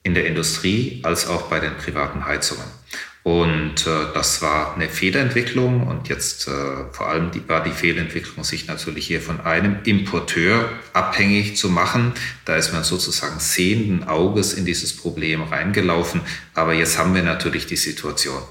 [0.04, 2.66] in der Industrie als auch bei den privaten Heizungen.
[3.24, 6.52] Und äh, das war eine Fehlentwicklung und jetzt äh,
[6.92, 12.12] vor allem die, war die Fehlentwicklung, sich natürlich hier von einem Importeur abhängig zu machen.
[12.44, 16.20] Da ist man sozusagen sehenden Auges in dieses Problem reingelaufen.
[16.54, 18.42] Aber jetzt haben wir natürlich die Situation.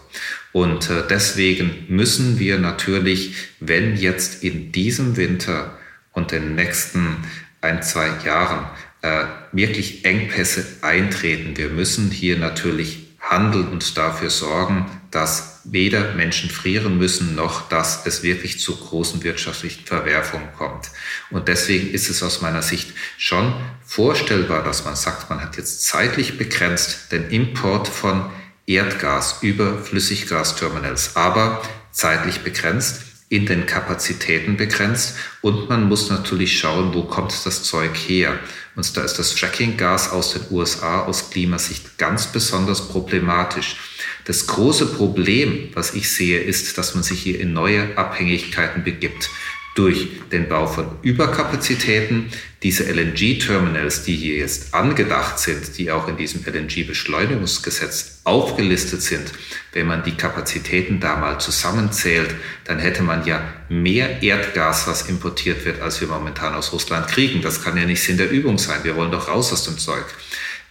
[0.52, 5.76] Und äh, deswegen müssen wir natürlich, wenn jetzt in diesem Winter
[6.12, 7.18] und den nächsten
[7.60, 8.64] ein, zwei Jahren
[9.02, 13.01] äh, wirklich Engpässe eintreten, wir müssen hier natürlich
[13.32, 19.22] handeln und dafür sorgen, dass weder Menschen frieren müssen, noch dass es wirklich zu großen
[19.22, 20.90] wirtschaftlichen Verwerfungen kommt.
[21.30, 25.84] Und deswegen ist es aus meiner Sicht schon vorstellbar, dass man sagt, man hat jetzt
[25.84, 28.30] zeitlich begrenzt den Import von
[28.66, 36.92] Erdgas über Flüssiggasterminals, aber zeitlich begrenzt in den Kapazitäten begrenzt und man muss natürlich schauen,
[36.92, 38.38] wo kommt das Zeug her.
[38.74, 43.76] Und da ist das Fracking-Gas aus den USA aus Klimasicht ganz besonders problematisch.
[44.24, 49.28] Das große Problem, was ich sehe, ist, dass man sich hier in neue Abhängigkeiten begibt
[49.74, 52.30] durch den Bau von Überkapazitäten.
[52.62, 59.32] Diese LNG-Terminals, die hier jetzt angedacht sind, die auch in diesem LNG-Beschleunigungsgesetz aufgelistet sind,
[59.72, 65.64] wenn man die Kapazitäten da mal zusammenzählt, dann hätte man ja mehr Erdgas, was importiert
[65.64, 67.40] wird, als wir momentan aus Russland kriegen.
[67.40, 68.84] Das kann ja nicht Sinn der Übung sein.
[68.84, 70.04] Wir wollen doch raus aus dem Zeug.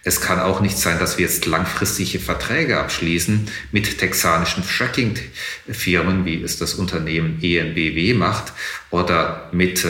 [0.04, 6.42] Es kann auch nicht sein, dass wir jetzt langfristige Verträge abschließen mit texanischen Fracking-Firmen, wie
[6.42, 8.52] es das Unternehmen ENBW macht,
[8.90, 9.88] oder mit äh,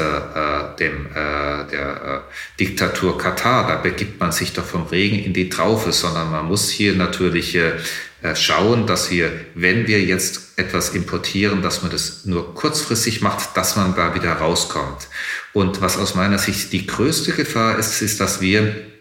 [0.79, 3.67] dem, äh, der äh, Diktatur Katar.
[3.67, 7.55] Da begibt man sich doch vom Regen in die Traufe, sondern man muss hier natürlich
[7.55, 7.73] äh,
[8.35, 13.77] schauen, dass wir, wenn wir jetzt etwas importieren, dass man das nur kurzfristig macht, dass
[13.77, 15.09] man da wieder rauskommt.
[15.55, 18.92] Und was aus meiner Sicht die größte Gefahr ist, ist, dass wir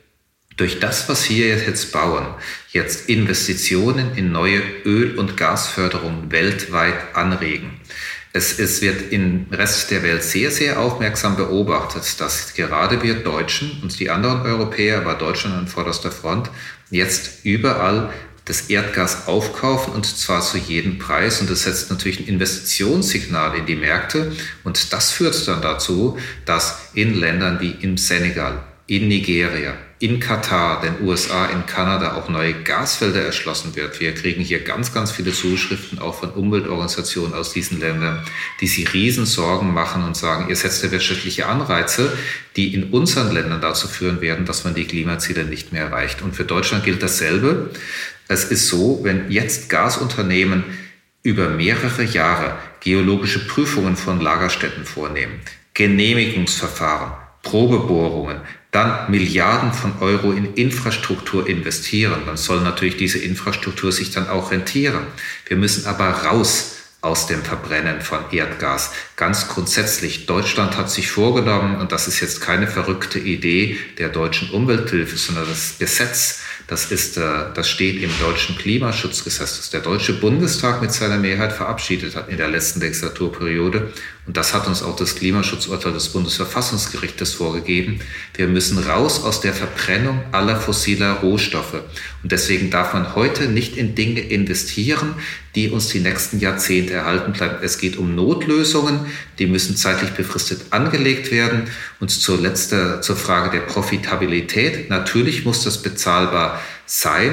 [0.62, 2.28] durch das, was wir jetzt bauen,
[2.72, 7.80] jetzt Investitionen in neue Öl- und Gasförderung weltweit anregen.
[8.32, 13.80] Es, es wird im Rest der Welt sehr, sehr aufmerksam beobachtet, dass gerade wir Deutschen
[13.82, 16.52] und die anderen Europäer, aber Deutschland an vorderster Front,
[16.92, 18.14] jetzt überall
[18.46, 21.42] das Erdgas aufkaufen und zwar zu jedem Preis.
[21.42, 24.32] Und das setzt natürlich ein Investitionssignal in die Märkte.
[24.64, 30.82] Und das führt dann dazu, dass in Ländern wie im Senegal, in Nigeria, in Katar,
[30.82, 34.00] den USA, in Kanada auch neue Gasfelder erschlossen wird.
[34.00, 38.26] Wir kriegen hier ganz, ganz viele Zuschriften auch von Umweltorganisationen aus diesen Ländern,
[38.62, 42.12] die sich Riesensorgen machen und sagen, ihr setzt ja wirtschaftliche Anreize,
[42.56, 46.24] die in unseren Ländern dazu führen werden, dass man die Klimaziele nicht mehr erreicht.
[46.24, 47.70] Und für Deutschland gilt dasselbe.
[48.28, 50.64] Es ist so, wenn jetzt Gasunternehmen
[51.22, 55.42] über mehrere Jahre geologische Prüfungen von Lagerstätten vornehmen,
[55.76, 57.12] Genehmigungsverfahren,
[57.44, 64.30] Probebohrungen, dann Milliarden von Euro in Infrastruktur investieren, dann soll natürlich diese Infrastruktur sich dann
[64.30, 65.08] auch rentieren.
[65.46, 68.92] Wir müssen aber raus aus dem Verbrennen von Erdgas.
[69.16, 74.52] Ganz grundsätzlich, Deutschland hat sich vorgenommen, und das ist jetzt keine verrückte Idee der deutschen
[74.52, 77.22] Umwelthilfe, sondern das Gesetz das, ist, äh,
[77.54, 82.38] das steht im deutschen Klimaschutzgesetz, das der Deutsche Bundestag mit seiner Mehrheit verabschiedet hat in
[82.38, 83.92] der letzten Legislaturperiode.
[84.28, 88.02] Und das hat uns auch das Klimaschutzurteil des Bundesverfassungsgerichtes vorgegeben.
[88.36, 91.82] Wir müssen raus aus der Verbrennung aller fossiler Rohstoffe.
[92.22, 95.16] Und deswegen darf man heute nicht in Dinge investieren,
[95.56, 97.58] die uns die nächsten Jahrzehnte erhalten bleiben.
[97.64, 99.00] Es geht um Notlösungen,
[99.40, 101.64] die müssen zeitlich befristet angelegt werden.
[102.00, 102.70] Und zuletzt
[103.02, 104.90] zur Frage der Profitabilität.
[104.90, 106.62] Natürlich muss das bezahlbar sein,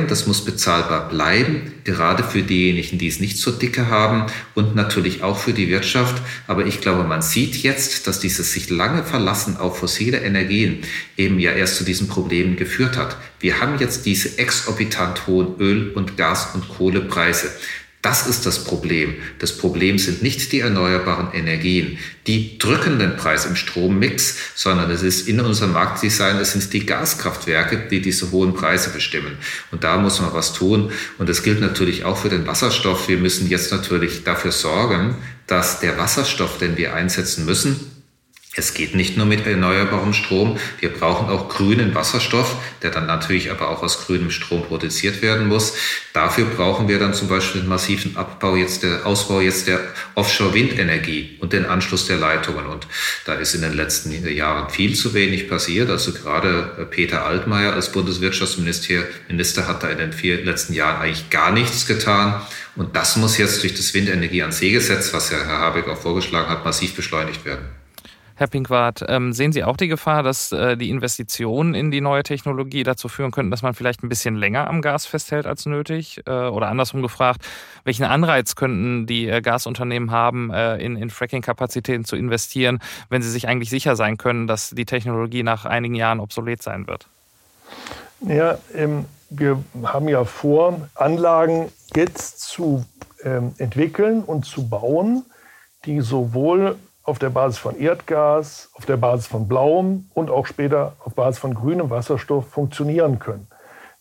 [0.06, 5.24] das muss bezahlbar bleiben, gerade für diejenigen, die es nicht so dicke haben und natürlich
[5.24, 6.22] auch für die Wirtschaft.
[6.46, 10.82] Aber ich glaube, man sieht jetzt, dass dieses sich lange Verlassen auf fossile Energien
[11.16, 13.16] eben ja erst zu diesen Problemen geführt hat.
[13.40, 17.50] Wir haben jetzt diese exorbitant hohen Öl- und Gas- und Kohlepreise.
[18.00, 19.16] Das ist das Problem.
[19.40, 25.02] Das Problem sind nicht die erneuerbaren Energien, die drücken den Preis im Strommix, sondern es
[25.02, 29.36] ist in unserem Marktdesign, es sind die Gaskraftwerke, die diese hohen Preise bestimmen.
[29.72, 30.92] Und da muss man was tun.
[31.18, 33.08] Und das gilt natürlich auch für den Wasserstoff.
[33.08, 35.16] Wir müssen jetzt natürlich dafür sorgen,
[35.48, 37.97] dass der Wasserstoff, den wir einsetzen müssen,
[38.58, 43.50] es geht nicht nur mit erneuerbarem Strom, wir brauchen auch grünen Wasserstoff, der dann natürlich
[43.52, 45.74] aber auch aus grünem Strom produziert werden muss.
[46.12, 49.80] Dafür brauchen wir dann zum Beispiel den massiven Abbau jetzt der Ausbau jetzt der
[50.16, 52.66] Offshore-Windenergie und den Anschluss der Leitungen.
[52.66, 52.88] Und
[53.24, 55.88] da ist in den letzten Jahren viel zu wenig passiert.
[55.88, 61.52] Also gerade Peter Altmaier als Bundeswirtschaftsminister hat da in den vier letzten Jahren eigentlich gar
[61.52, 62.42] nichts getan.
[62.74, 66.00] Und das muss jetzt durch das Windenergie an See Gesetz, was ja Herr Habeck auch
[66.00, 67.77] vorgeschlagen hat, massiv beschleunigt werden.
[68.38, 72.22] Herr Pinkwart, ähm, sehen Sie auch die Gefahr, dass äh, die Investitionen in die neue
[72.22, 76.22] Technologie dazu führen könnten, dass man vielleicht ein bisschen länger am Gas festhält als nötig?
[76.24, 77.44] Äh, oder andersrum gefragt,
[77.82, 83.48] welchen Anreiz könnten die äh, Gasunternehmen haben, in, in Fracking-Kapazitäten zu investieren, wenn sie sich
[83.48, 87.08] eigentlich sicher sein können, dass die Technologie nach einigen Jahren obsolet sein wird?
[88.20, 92.84] Ja, ähm, wir haben ja vor, Anlagen jetzt zu
[93.24, 95.24] ähm, entwickeln und zu bauen,
[95.86, 96.76] die sowohl
[97.08, 101.40] auf der Basis von Erdgas, auf der Basis von blauem und auch später auf Basis
[101.40, 103.46] von grünem Wasserstoff funktionieren können.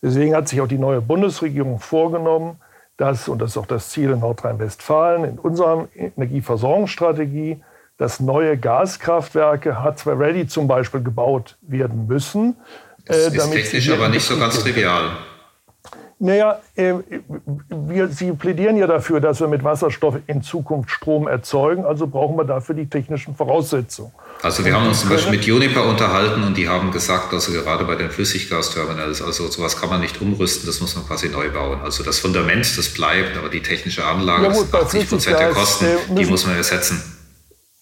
[0.01, 2.57] Deswegen hat sich auch die neue Bundesregierung vorgenommen,
[2.97, 7.61] dass, und das ist auch das Ziel in Nordrhein-Westfalen, in unserer Energieversorgungsstrategie,
[7.97, 12.57] dass neue Gaskraftwerke H2 Ready zum Beispiel gebaut werden müssen.
[13.05, 15.11] Das ist äh, technisch aber nicht so ganz trivial.
[16.19, 16.95] Naja, äh,
[17.69, 21.85] wir, Sie plädieren ja dafür, dass wir mit Wasserstoff in Zukunft Strom erzeugen.
[21.85, 24.11] Also brauchen wir dafür die technischen Voraussetzungen.
[24.41, 27.85] Also wir haben uns zum Beispiel mit Juniper unterhalten und die haben gesagt, also gerade
[27.85, 31.81] bei den Flüssiggasterminals, also sowas kann man nicht umrüsten, das muss man quasi neu bauen.
[31.83, 35.85] Also das Fundament, das bleibt, aber die technische Anlage, ja, gut, 80 Prozent der Kosten,
[35.85, 37.16] äh, die muss man ersetzen.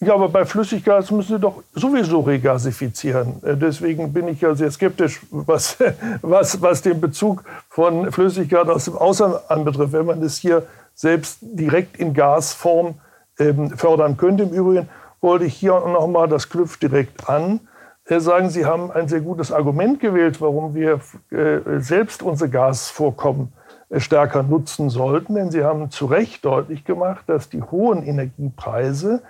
[0.00, 3.42] Ja, aber bei Flüssiggas müssen Sie doch sowieso regasifizieren.
[3.42, 5.78] Äh, deswegen bin ich ja sehr skeptisch, was,
[6.20, 9.92] was, was den Bezug von Flüssiggas aus dem Ausland anbetrifft.
[9.92, 12.94] Wenn man das hier selbst direkt in Gasform
[13.38, 14.44] ähm, fördern könnte.
[14.44, 14.88] Im Übrigen
[15.20, 17.60] wollte ich hier noch mal, das knüpft direkt an,
[18.06, 23.52] äh, sagen, Sie haben ein sehr gutes Argument gewählt, warum wir äh, selbst unsere Gasvorkommen
[23.90, 25.34] äh, stärker nutzen sollten.
[25.34, 29.22] Denn Sie haben zu Recht deutlich gemacht, dass die hohen Energiepreise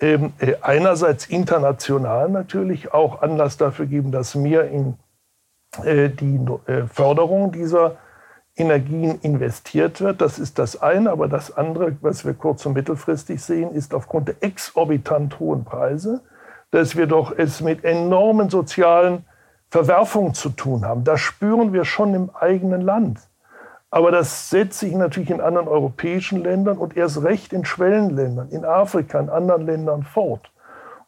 [0.00, 0.32] ähm,
[0.62, 4.94] einerseits international natürlich auch Anlass dafür geben, dass mehr in
[5.84, 6.40] die
[6.94, 7.98] Förderung dieser
[8.56, 10.22] Energien investiert wird.
[10.22, 11.10] Das ist das eine.
[11.10, 16.22] Aber das andere, was wir kurz- und mittelfristig sehen, ist aufgrund der exorbitant hohen Preise
[16.70, 19.24] dass wir doch es mit enormen sozialen
[19.70, 21.04] Verwerfungen zu tun haben.
[21.04, 23.20] Das spüren wir schon im eigenen Land.
[23.90, 28.64] Aber das setzt sich natürlich in anderen europäischen Ländern und erst recht in Schwellenländern, in
[28.64, 30.50] Afrika, in anderen Ländern fort.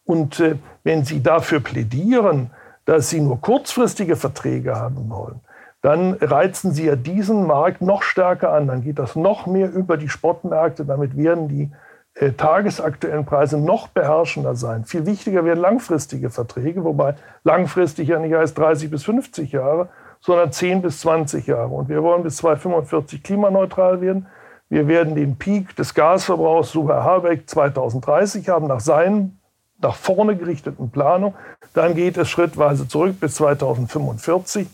[0.04, 2.50] Und äh, wenn Sie dafür plädieren,
[2.86, 5.40] dass Sie nur kurzfristige Verträge haben wollen,
[5.82, 8.66] dann reizen Sie ja diesen Markt noch stärker an.
[8.66, 10.84] Dann geht das noch mehr über die Spotmärkte.
[10.84, 11.70] Damit werden die
[12.14, 14.84] äh, tagesaktuellen Preise noch beherrschender sein.
[14.84, 17.14] Viel wichtiger werden langfristige Verträge, wobei
[17.44, 19.88] langfristig ja nicht heißt 30 bis 50 Jahre,
[20.20, 21.68] sondern 10 bis 20 Jahre.
[21.68, 24.26] Und wir wollen bis 2045 klimaneutral werden.
[24.68, 29.40] Wir werden den Peak des Gasverbrauchs, so Herr Habeck, 2030 haben, nach seinen
[29.82, 31.34] nach vorne gerichteten Planung.
[31.72, 34.68] Dann geht es schrittweise zurück bis 2045.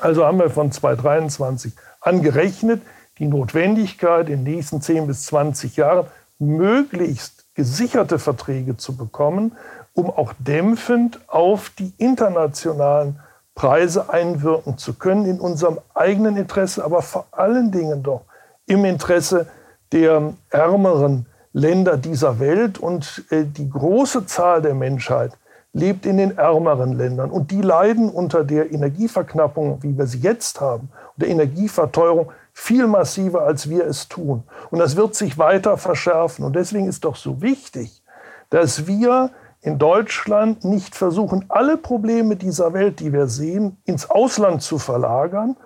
[0.00, 2.82] Also haben wir von 2023 angerechnet
[3.18, 6.06] die Notwendigkeit, in den nächsten 10 bis 20 Jahren
[6.38, 9.52] möglichst gesicherte Verträge zu bekommen,
[9.92, 13.20] um auch dämpfend auf die internationalen
[13.54, 18.22] Preise einwirken zu können, in unserem eigenen Interesse, aber vor allen Dingen doch
[18.66, 19.46] im Interesse
[19.92, 22.78] der ärmeren Länder dieser Welt.
[22.78, 25.32] Und äh, die große Zahl der Menschheit
[25.72, 27.30] lebt in den ärmeren Ländern.
[27.30, 33.42] Und die leiden unter der Energieverknappung, wie wir sie jetzt haben, der Energieverteuerung viel massiver,
[33.42, 34.44] als wir es tun.
[34.70, 36.44] Und das wird sich weiter verschärfen.
[36.44, 38.02] Und deswegen ist doch so wichtig,
[38.50, 39.30] dass wir
[39.64, 45.56] in Deutschland nicht versuchen, alle Probleme dieser Welt, die wir sehen, ins Ausland zu verlagern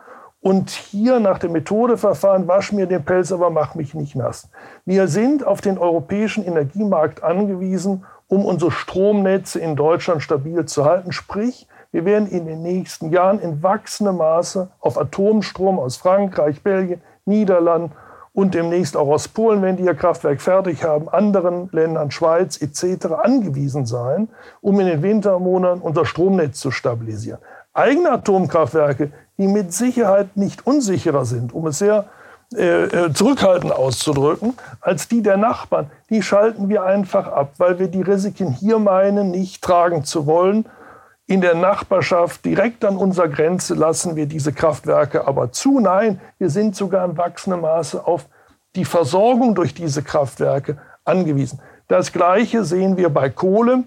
[0.41, 4.51] und hier nach der Methode verfahren, wasch mir den Pelz, aber mach mich nicht nass.
[4.85, 11.11] Wir sind auf den europäischen Energiemarkt angewiesen, um unsere Stromnetze in Deutschland stabil zu halten.
[11.11, 17.03] Sprich, wir werden in den nächsten Jahren in wachsendem Maße auf Atomstrom aus Frankreich, Belgien,
[17.25, 17.91] Niederlanden
[18.39, 23.07] und demnächst auch aus Polen, wenn die ihr Kraftwerk fertig haben, anderen Ländern, Schweiz etc.
[23.21, 24.29] angewiesen sein,
[24.61, 27.41] um in den Wintermonaten unser Stromnetz zu stabilisieren.
[27.75, 32.05] Eigene Atomkraftwerke, die mit Sicherheit nicht unsicherer sind, um es sehr
[32.55, 37.89] äh, äh zurückhaltend auszudrücken, als die der Nachbarn, die schalten wir einfach ab, weil wir
[37.89, 40.65] die Risiken hier meinen, nicht tragen zu wollen
[41.29, 45.79] in der Nachbarschaft, direkt an unserer Grenze, lassen wir diese Kraftwerke aber zu.
[45.79, 48.27] Nein, wir sind sogar im wachsenden Maße auf
[48.75, 51.61] die Versorgung durch diese Kraftwerke angewiesen.
[51.87, 53.85] Das Gleiche sehen wir bei Kohle.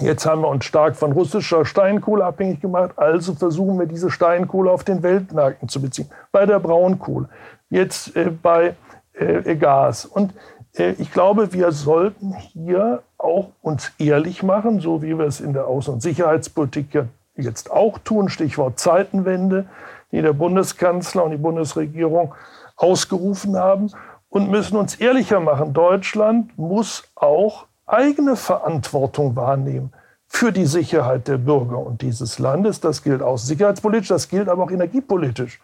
[0.00, 4.70] Jetzt haben wir uns stark von russischer Steinkohle abhängig gemacht, also versuchen wir diese Steinkohle
[4.70, 6.10] auf den Weltmärkten zu beziehen.
[6.30, 7.30] Bei der Braunkohle,
[7.70, 8.74] jetzt äh, bei
[9.14, 10.04] äh, Gas.
[10.04, 10.34] Und
[10.78, 15.66] ich glaube, wir sollten hier auch uns ehrlich machen, so wie wir es in der
[15.66, 17.04] Außen- und Sicherheitspolitik
[17.36, 19.66] jetzt auch tun, Stichwort Zeitenwende,
[20.12, 22.34] die der Bundeskanzler und die Bundesregierung
[22.76, 23.90] ausgerufen haben
[24.28, 25.72] und müssen uns ehrlicher machen.
[25.72, 29.92] Deutschland muss auch eigene Verantwortung wahrnehmen
[30.26, 32.80] für die Sicherheit der Bürger und dieses Landes.
[32.80, 35.60] Das gilt auch sicherheitspolitisch, das gilt aber auch energiepolitisch.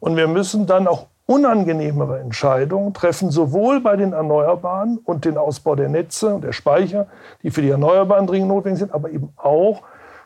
[0.00, 5.74] Und wir müssen dann auch unangenehmere Entscheidungen treffen, sowohl bei den Erneuerbaren und den Ausbau
[5.74, 7.08] der Netze und der Speicher,
[7.42, 9.82] die für die Erneuerbaren dringend notwendig sind, aber eben auch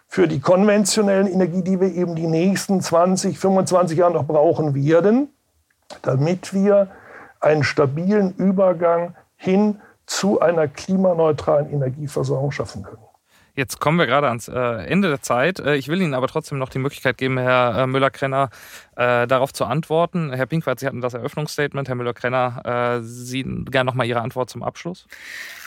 [0.06, 5.28] für die konventionellen Energie, die wir eben die nächsten 20, 25 Jahre noch brauchen werden,
[6.02, 6.88] damit wir
[7.40, 13.09] einen stabilen Übergang hin zu einer klimaneutralen Energieversorgung schaffen können.
[13.54, 15.58] Jetzt kommen wir gerade ans äh, Ende der Zeit.
[15.60, 18.50] Äh, ich will Ihnen aber trotzdem noch die Möglichkeit geben, Herr äh, Müller-Krenner,
[18.96, 20.30] darauf zu antworten.
[20.30, 21.88] Herr Pinkwart, Sie hatten das Eröffnungsstatement.
[21.88, 25.06] Herr Müller-Krenner, Sie gerne noch mal Ihre Antwort zum Abschluss.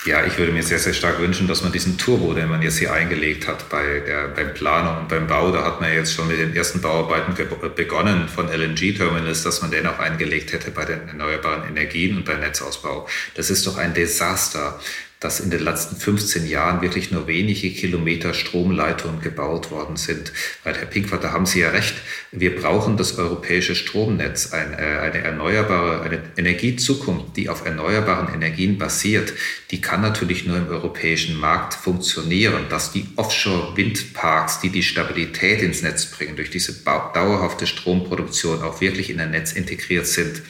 [0.05, 2.77] Ja, ich würde mir sehr, sehr stark wünschen, dass man diesen Turbo, den man jetzt
[2.77, 6.27] hier eingelegt hat bei der, beim Planung und beim Bau, da hat man jetzt schon
[6.27, 7.33] mit den ersten Bauarbeiten
[7.75, 12.39] begonnen von LNG-Terminals, dass man den auch eingelegt hätte bei den erneuerbaren Energien und beim
[12.39, 13.07] Netzausbau.
[13.33, 14.79] Das ist doch ein Desaster
[15.23, 20.33] dass in den letzten 15 Jahren wirklich nur wenige Kilometer Stromleitungen gebaut worden sind.
[20.63, 21.95] Weil Herr Pinkwart, da haben Sie ja recht,
[22.31, 28.77] wir brauchen das europäische Stromnetz, ein, äh, eine erneuerbare, eine Energiezukunft, die auf erneuerbaren Energien
[28.77, 29.33] basiert,
[29.71, 35.81] die kann natürlich nur im europäischen Markt funktionieren, dass die Offshore-Windparks, die die Stabilität ins
[35.81, 40.41] Netz bringen, durch diese dauerhafte Stromproduktion auch wirklich in ein Netz integriert sind.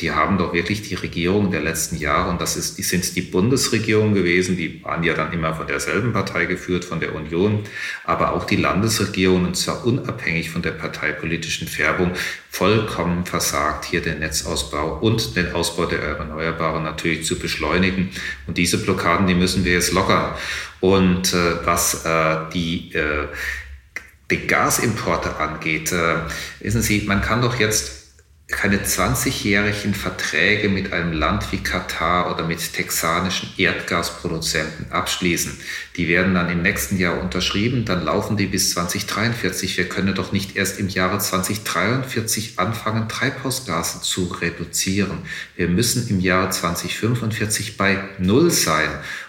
[0.00, 4.14] Die haben doch wirklich die Regierung der letzten Jahre, und das ist, sind die Bundesregierung
[4.14, 7.64] gewesen, die waren ja dann immer von derselben Partei geführt, von der Union,
[8.04, 12.12] aber auch die Landesregierung, und zwar unabhängig von der parteipolitischen Färbung,
[12.50, 18.10] vollkommen versagt, hier den Netzausbau und den Ausbau der Erneuerbaren natürlich zu beschleunigen.
[18.46, 20.34] Und diese Blockaden, die müssen wir jetzt lockern.
[20.80, 23.26] Und äh, was äh, die äh,
[24.30, 26.16] die Gasimporte angeht, äh,
[26.60, 27.97] wissen Sie, man kann doch jetzt
[28.48, 35.60] keine 20-jährigen Verträge mit einem Land wie Katar oder mit texanischen Erdgasproduzenten abschließen.
[35.98, 39.76] Die werden dann im nächsten Jahr unterschrieben, dann laufen die bis 2043.
[39.76, 45.18] Wir können doch nicht erst im Jahre 2043 anfangen, Treibhausgase zu reduzieren.
[45.56, 48.88] Wir müssen im Jahre 2045 bei Null sein.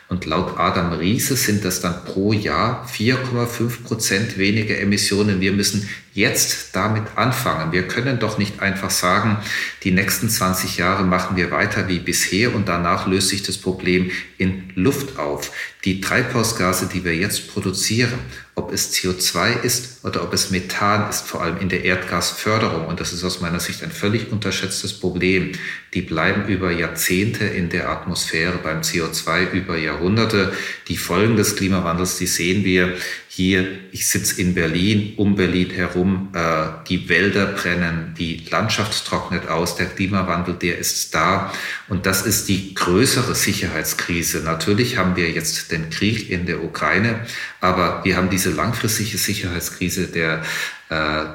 [0.09, 5.39] Und laut Adam Riese sind das dann pro Jahr 4,5 Prozent weniger Emissionen.
[5.39, 7.71] Wir müssen jetzt damit anfangen.
[7.71, 9.37] Wir können doch nicht einfach sagen,
[9.83, 14.09] die nächsten 20 Jahre machen wir weiter wie bisher und danach löst sich das Problem
[14.39, 15.51] in Luft auf.
[15.85, 16.58] Die Treibhausgase,
[16.93, 18.19] die wir jetzt produzieren,
[18.55, 22.99] ob es CO2 ist oder ob es Methan ist, vor allem in der Erdgasförderung, und
[22.99, 25.53] das ist aus meiner Sicht ein völlig unterschätztes Problem,
[25.93, 30.53] die bleiben über Jahrzehnte in der Atmosphäre, beim CO2 über Jahrhunderte.
[30.87, 32.95] Die Folgen des Klimawandels, die sehen wir
[33.27, 33.67] hier.
[33.91, 39.77] Ich sitze in Berlin, um Berlin herum, äh, die Wälder brennen, die Landschaft trocknet aus,
[39.77, 41.51] der Klimawandel, der ist da.
[41.87, 44.41] Und das ist die größere Sicherheitskrise.
[44.41, 47.25] Natürlich haben wir jetzt den Krieg in der Ukraine,
[47.61, 50.43] aber wir haben diese langfristige Sicherheitskrise, der,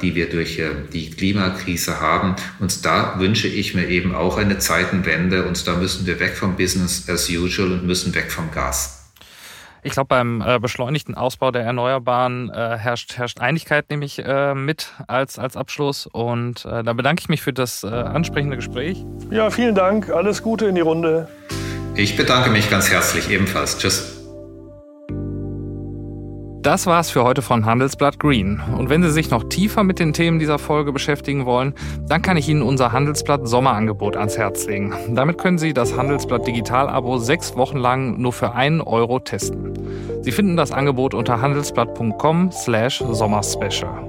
[0.02, 2.34] die wir durch äh, die Klimakrise haben.
[2.58, 5.44] Und da wünsche ich mir eben auch eine Zeitenwende.
[5.44, 9.00] Und da müssen wir weg vom Business as usual und müssen weg vom Gas.
[9.86, 14.54] Ich glaube, beim äh, beschleunigten Ausbau der Erneuerbaren äh, herrscht, herrscht Einigkeit, nehme ich äh,
[14.54, 16.06] mit als, als Abschluss.
[16.06, 19.04] Und äh, da bedanke ich mich für das äh, ansprechende Gespräch.
[19.30, 20.08] Ja, vielen Dank.
[20.08, 21.28] Alles Gute in die Runde.
[21.94, 23.78] Ich bedanke mich ganz herzlich ebenfalls.
[23.78, 24.13] Tschüss.
[26.64, 28.58] Das war's für heute von Handelsblatt Green.
[28.78, 31.74] Und wenn Sie sich noch tiefer mit den Themen dieser Folge beschäftigen wollen,
[32.08, 34.94] dann kann ich Ihnen unser Handelsblatt Sommerangebot ans Herz legen.
[35.10, 39.74] Damit können Sie das Handelsblatt Digital-Abo sechs Wochen lang nur für einen Euro testen.
[40.22, 44.02] Sie finden das Angebot unter handelsblatt.com slash sommerspecial.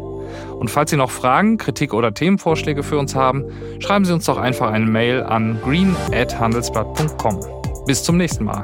[0.58, 3.44] Und falls Sie noch Fragen, Kritik oder Themenvorschläge für uns haben,
[3.80, 7.38] schreiben Sie uns doch einfach eine Mail an green@handelsblatt.com.
[7.86, 8.64] Bis zum nächsten Mal.